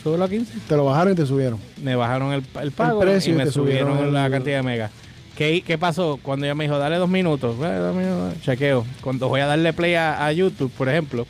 súbelo 0.02 0.24
a 0.24 0.28
15. 0.28 0.52
Te 0.68 0.76
lo 0.76 0.84
bajaron 0.86 1.12
y 1.12 1.16
te 1.16 1.26
subieron. 1.26 1.58
Me 1.82 1.96
bajaron 1.96 2.32
el, 2.32 2.42
el 2.62 2.72
pago 2.72 3.00
precio 3.00 3.32
y 3.32 3.34
y 3.34 3.38
me 3.38 3.50
subieron, 3.50 4.12
la 4.12 4.30
cantidad 4.30 4.56
de 4.58 4.62
megas. 4.62 4.90
¿Qué, 5.36 5.62
¿Qué 5.66 5.76
pasó? 5.76 6.18
Cuando 6.22 6.46
ella 6.46 6.54
me 6.54 6.64
dijo, 6.64 6.78
dale 6.78 6.96
dos 6.96 7.10
minutos, 7.10 7.58
"Bueno, 7.58 7.78
dos 7.78 7.94
minutos", 7.94 8.40
chequeo. 8.42 8.86
Cuando 9.02 9.28
voy 9.28 9.42
a 9.42 9.46
darle 9.46 9.74
play 9.74 9.94
a, 9.94 10.24
a 10.24 10.32
YouTube, 10.32 10.72
por 10.72 10.88
ejemplo, 10.88 11.26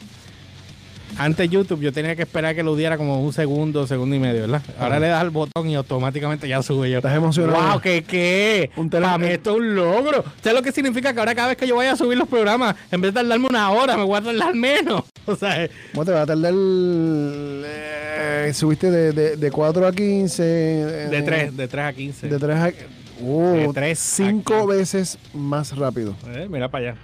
antes 1.19 1.49
YouTube 1.51 1.81
yo 1.81 1.93
tenía 1.93 2.15
que 2.17 2.23
esperar 2.23 2.55
que 2.55 2.63
lo 2.63 2.77
diera 2.77 2.97
como 2.97 3.23
un 3.23 3.33
segundo, 3.33 3.87
segundo 3.87 4.15
y 4.17 4.19
medio, 4.19 4.43
¿verdad? 4.43 4.63
Ahora 4.79 4.97
Ajá. 4.97 5.01
le 5.01 5.09
das 5.09 5.21
al 5.21 5.31
botón 5.31 5.69
y 5.71 5.75
automáticamente 5.75 6.49
ya 6.49 6.63
sube 6.63 6.91
yo. 6.91 6.99
Estás 6.99 7.17
emocionado. 7.17 7.71
¡Wow! 7.73 7.81
¿Qué 7.81 8.03
qué? 8.05 8.71
Un 8.77 8.91
Para 8.91 9.17
mí 9.19 9.27
esto 9.29 9.51
es 9.53 9.57
un 9.59 9.75
logro. 9.75 10.25
¿Sabes 10.43 10.59
lo 10.59 10.63
que 10.63 10.73
significa? 10.73 11.13
Que 11.13 11.19
ahora 11.21 11.35
cada 11.35 11.49
vez 11.49 11.57
que 11.57 11.67
yo 11.67 11.77
vaya 11.77 11.93
a 11.93 11.97
subir 11.97 12.19
los 12.19 12.29
programas, 12.29 12.77
en 12.91 13.01
vez 13.01 13.13
de 13.15 13.21
tardarme 13.21 13.47
una 13.49 13.71
hora, 13.71 13.97
me 13.97 14.05
voy 14.05 14.17
a 14.19 14.23
tardar 14.23 14.55
menos. 14.55 15.03
O 15.29 15.35
sea, 15.35 15.69
¿Cómo 15.93 16.05
te 16.05 16.13
va 16.13 16.23
a 16.23 16.27
tardar? 16.27 16.53
eh, 16.55 18.53
subiste 18.55 18.91
de, 18.93 19.11
de, 19.13 19.37
de 19.37 19.51
4 19.51 19.87
a 19.87 19.93
15. 19.93 20.43
eh, 20.45 21.09
de 21.11 21.23
3, 21.23 21.57
de 21.57 21.67
3 21.69 21.85
a 21.85 21.93
15. 21.93 22.29
De 22.29 22.39
3 22.39 22.57
a. 22.57 22.73
Uh, 23.19 23.53
De 23.57 23.69
tres 23.75 23.99
a 23.99 24.17
5 24.27 24.53
15. 24.67 24.67
veces 24.67 25.19
más 25.35 25.77
rápido. 25.77 26.15
Eh, 26.29 26.47
mira 26.51 26.69
para 26.69 26.91
allá. 26.91 26.99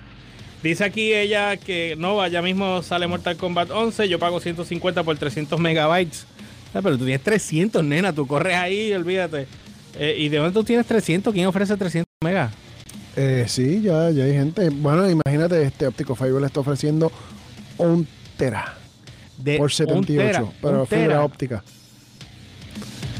Dice 0.62 0.85
aquí 0.85 1.12
ella 1.12 1.57
que 1.57 1.96
no, 1.98 2.27
ya 2.29 2.40
mismo 2.40 2.83
sale 2.83 3.07
Mortal 3.09 3.37
Kombat 3.37 3.70
11, 3.70 4.09
yo 4.09 4.18
pago 4.18 4.38
150 4.40 5.03
por 5.03 5.16
300 5.18 5.59
megabytes. 5.59 6.27
Ah, 6.75 6.81
pero 6.83 6.96
tú 6.96 7.05
tienes 7.05 7.22
300, 7.22 7.85
nena, 7.85 8.12
tú 8.12 8.27
corres 8.27 8.55
ahí, 8.55 8.92
olvídate. 8.92 9.46
Eh, 9.98 10.16
¿Y 10.18 10.29
de 10.29 10.38
dónde 10.38 10.53
tú 10.53 10.64
tienes 10.64 10.87
300? 10.87 11.35
¿Quién 11.35 11.46
ofrece 11.46 11.77
300 11.77 12.07
megas? 12.25 12.53
Eh, 13.16 13.44
sí, 13.48 13.83
ya, 13.83 14.11
ya 14.11 14.25
hay 14.25 14.33
gente. 14.33 14.70
Bueno, 14.70 15.09
imagínate, 15.11 15.62
este 15.62 15.87
óptico 15.87 16.14
Fiber 16.14 16.40
le 16.40 16.46
está 16.46 16.61
ofreciendo 16.61 17.12
un 17.77 18.07
tera 18.38 18.77
De 19.37 19.57
por 19.57 19.64
un 19.64 19.70
78, 19.70 20.16
tera, 20.16 20.44
pero 20.62 20.87
fibra 20.87 21.07
tera. 21.07 21.25
óptica. 21.25 21.64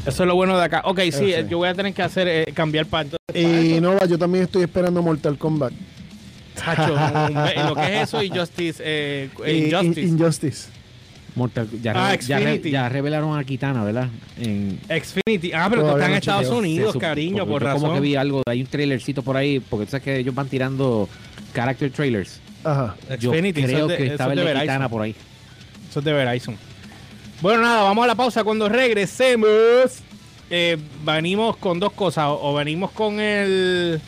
Eso 0.05 0.23
es 0.23 0.27
lo 0.27 0.35
bueno 0.35 0.57
de 0.57 0.63
acá. 0.63 0.81
Ok, 0.85 0.99
sí, 1.11 1.33
eh, 1.33 1.45
yo 1.47 1.57
voy 1.57 1.69
a 1.69 1.73
tener 1.73 1.93
que 1.93 2.01
hacer 2.01 2.27
eh, 2.27 2.45
cambiar 2.53 2.85
para 2.87 3.07
Y 3.33 3.79
no 3.79 3.95
va, 3.95 4.05
yo 4.05 4.17
también 4.17 4.45
estoy 4.45 4.63
esperando 4.63 5.01
Mortal 5.01 5.37
Kombat. 5.37 5.73
Tacho, 6.55 6.93
un- 6.93 7.37
un- 7.37 7.67
lo 7.69 7.75
que 7.75 7.95
es 8.01 8.07
eso 8.09 8.21
y 8.23 8.29
Justice, 8.29 8.81
eh, 8.85 9.29
Injustice. 9.47 10.01
In- 10.01 10.09
Injustice. 10.09 10.67
Mortal, 11.35 11.67
ya, 11.81 11.93
Ah, 11.95 12.11
re- 12.15 12.19
ya, 12.23 12.37
re- 12.39 12.61
ya 12.71 12.89
revelaron 12.89 13.37
a 13.39 13.43
Kitana, 13.43 13.83
¿verdad? 13.83 14.07
En, 14.39 14.79
Xfinity. 14.87 15.51
Ah, 15.53 15.65
pero 15.67 15.81
tú 15.81 15.89
estás 15.89 16.09
en 16.09 16.15
Estados 16.15 16.43
chequeo. 16.43 16.57
Unidos, 16.59 16.95
cariño, 16.99 17.47
por 17.47 17.61
yo 17.61 17.67
razón. 17.67 17.81
Como 17.81 17.93
que 17.95 17.99
vi 18.01 18.15
algo, 18.15 18.43
hay 18.45 18.61
un 18.61 18.67
trailercito 18.67 19.23
por 19.23 19.35
ahí, 19.35 19.59
porque 19.59 19.85
tú 19.85 19.91
sabes 19.91 20.03
que 20.03 20.17
ellos 20.19 20.35
van 20.35 20.47
tirando 20.47 21.09
character 21.55 21.89
trailers. 21.91 22.39
Ajá. 22.63 22.95
Yo 23.19 23.31
Xfinity, 23.31 23.63
creo 23.63 23.87
de- 23.87 23.97
que 23.97 24.05
estaba 24.07 24.33
es 24.33 24.39
el 24.39 24.45
de. 24.45 24.59
Kitana 24.61 24.89
por 24.89 25.01
ahí. 25.01 25.15
Eso 25.89 25.99
es 25.99 26.05
de 26.05 26.13
Verizon. 26.13 26.55
Bueno, 27.41 27.61
nada, 27.63 27.81
vamos 27.81 28.03
a 28.03 28.07
la 28.07 28.15
pausa. 28.15 28.43
Cuando 28.43 28.69
regresemos, 28.69 29.47
eh, 30.51 30.77
venimos 31.03 31.57
con 31.57 31.79
dos 31.79 31.93
cosas. 31.93 32.25
O 32.29 32.53
venimos 32.53 32.91
con 32.91 33.19
el. 33.19 33.99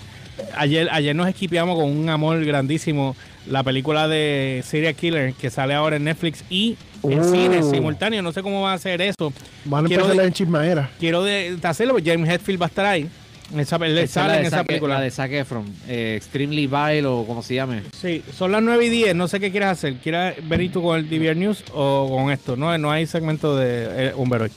Ayer, 0.57 0.87
ayer 0.91 1.15
nos 1.15 1.27
equipeamos 1.27 1.75
con 1.79 1.89
un 1.89 2.09
amor 2.09 2.43
grandísimo. 2.45 3.15
La 3.47 3.61
película 3.63 4.07
de 4.07 4.63
Serial 4.65 4.95
Killer 4.95 5.33
que 5.33 5.49
sale 5.51 5.73
ahora 5.75 5.97
en 5.97 6.03
Netflix 6.05 6.43
y 6.49 6.77
en 7.03 7.19
Uh. 7.19 7.23
cine 7.31 7.63
simultáneo. 7.63 8.21
No 8.21 8.31
sé 8.31 8.41
cómo 8.41 8.61
va 8.61 8.73
a 8.73 8.77
ser 8.79 9.01
eso. 9.01 9.31
Van 9.65 9.85
a 9.85 9.87
Quiero 9.87 10.03
empezar 10.03 10.21
de- 10.23 10.27
en 10.27 10.33
chismaera. 10.33 10.89
Quiero 10.99 11.23
de, 11.23 11.55
de 11.55 11.67
hacerlo, 11.67 11.93
porque 11.93 12.09
James 12.11 12.27
Hetfield 12.29 12.59
va 12.61 12.65
a 12.65 12.69
estar 12.69 12.85
ahí. 12.85 13.07
Esa, 13.55 13.75
él 13.75 14.07
sale 14.09 14.33
la 14.33 14.39
en 14.39 14.45
esa 14.47 14.63
Zac- 14.63 14.65
película. 14.65 14.95
La 14.95 15.01
de 15.01 15.11
Zac 15.11 15.31
Efron, 15.31 15.65
eh, 15.87 16.15
Extremely 16.17 16.65
Vile 16.65 17.05
o 17.05 17.23
como 17.27 17.43
se 17.43 17.53
llame. 17.53 17.83
Sí, 17.95 18.23
son 18.35 18.51
las 18.51 18.63
9 18.63 18.85
y 18.87 18.89
10. 18.89 19.15
No 19.15 19.27
sé 19.27 19.39
qué 19.39 19.51
quieres 19.51 19.69
hacer. 19.69 19.97
¿Quieres 20.01 20.37
venir 20.49 20.71
tú 20.71 20.81
con 20.81 20.97
el 20.97 21.07
DVR 21.07 21.35
News 21.35 21.63
o 21.71 22.09
con 22.11 22.31
esto? 22.31 22.55
No, 22.57 22.75
no 22.79 22.91
hay 22.91 23.05
segmento 23.05 23.55
de 23.55 24.07
eh, 24.07 24.13
Humber 24.15 24.41
hoy. 24.41 24.51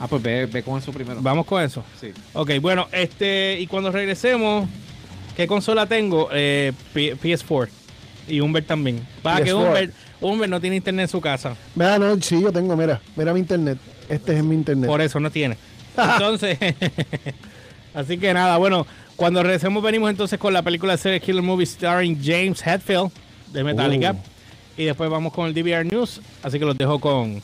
Ah, 0.00 0.08
pues 0.08 0.22
ve, 0.22 0.46
ve 0.46 0.62
con 0.62 0.78
eso 0.78 0.92
primero. 0.92 1.20
Vamos 1.22 1.46
con 1.46 1.62
eso. 1.62 1.84
Sí. 2.00 2.12
Ok, 2.32 2.52
bueno, 2.60 2.88
este, 2.92 3.58
y 3.60 3.66
cuando 3.66 3.90
regresemos, 3.92 4.68
¿qué 5.36 5.46
consola 5.46 5.86
tengo? 5.86 6.28
Eh, 6.32 6.72
P- 6.92 7.16
PS4 7.16 7.68
y 8.28 8.40
Humber 8.40 8.64
también. 8.64 9.06
Para 9.22 9.44
que 9.44 9.52
PS4. 9.52 9.66
Humber, 9.66 9.92
Humber 10.20 10.48
no 10.48 10.60
tiene 10.60 10.76
internet 10.76 11.04
en 11.04 11.08
su 11.10 11.20
casa, 11.20 11.56
Vea, 11.74 11.98
no, 11.98 12.20
sí, 12.20 12.40
yo 12.40 12.50
tengo, 12.52 12.76
mira, 12.76 13.00
mira 13.16 13.32
mi 13.32 13.40
internet. 13.40 13.78
Este 14.08 14.36
es 14.36 14.42
mi 14.44 14.54
internet. 14.54 14.88
por 14.88 15.00
eso 15.00 15.20
no 15.20 15.30
tiene. 15.30 15.56
Entonces, 15.96 16.58
así 17.94 18.18
que 18.18 18.34
nada, 18.34 18.56
bueno, 18.58 18.86
cuando 19.16 19.42
regresemos 19.42 19.82
venimos 19.82 20.10
entonces 20.10 20.38
con 20.40 20.52
la 20.52 20.62
película 20.62 20.92
de 20.94 20.98
Serial 20.98 21.20
Killer 21.20 21.42
Movie 21.42 21.66
starring 21.66 22.18
James 22.22 22.66
Hetfield 22.66 23.10
de 23.52 23.62
Metallica. 23.64 24.12
Uh. 24.12 24.80
Y 24.80 24.84
después 24.86 25.08
vamos 25.08 25.32
con 25.32 25.46
el 25.46 25.54
DVR 25.54 25.84
News, 25.84 26.20
así 26.42 26.58
que 26.58 26.64
los 26.64 26.76
dejo 26.76 26.98
con 26.98 27.40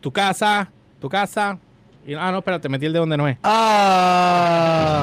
tu 0.00 0.10
casa, 0.10 0.70
tu 1.00 1.08
casa. 1.10 1.58
Ah, 2.14 2.30
no, 2.30 2.38
espérate, 2.38 2.68
metí 2.68 2.86
el 2.86 2.92
de 2.92 2.98
donde 2.98 3.16
no 3.16 3.26
es. 3.26 3.36
Ah. 3.42 5.02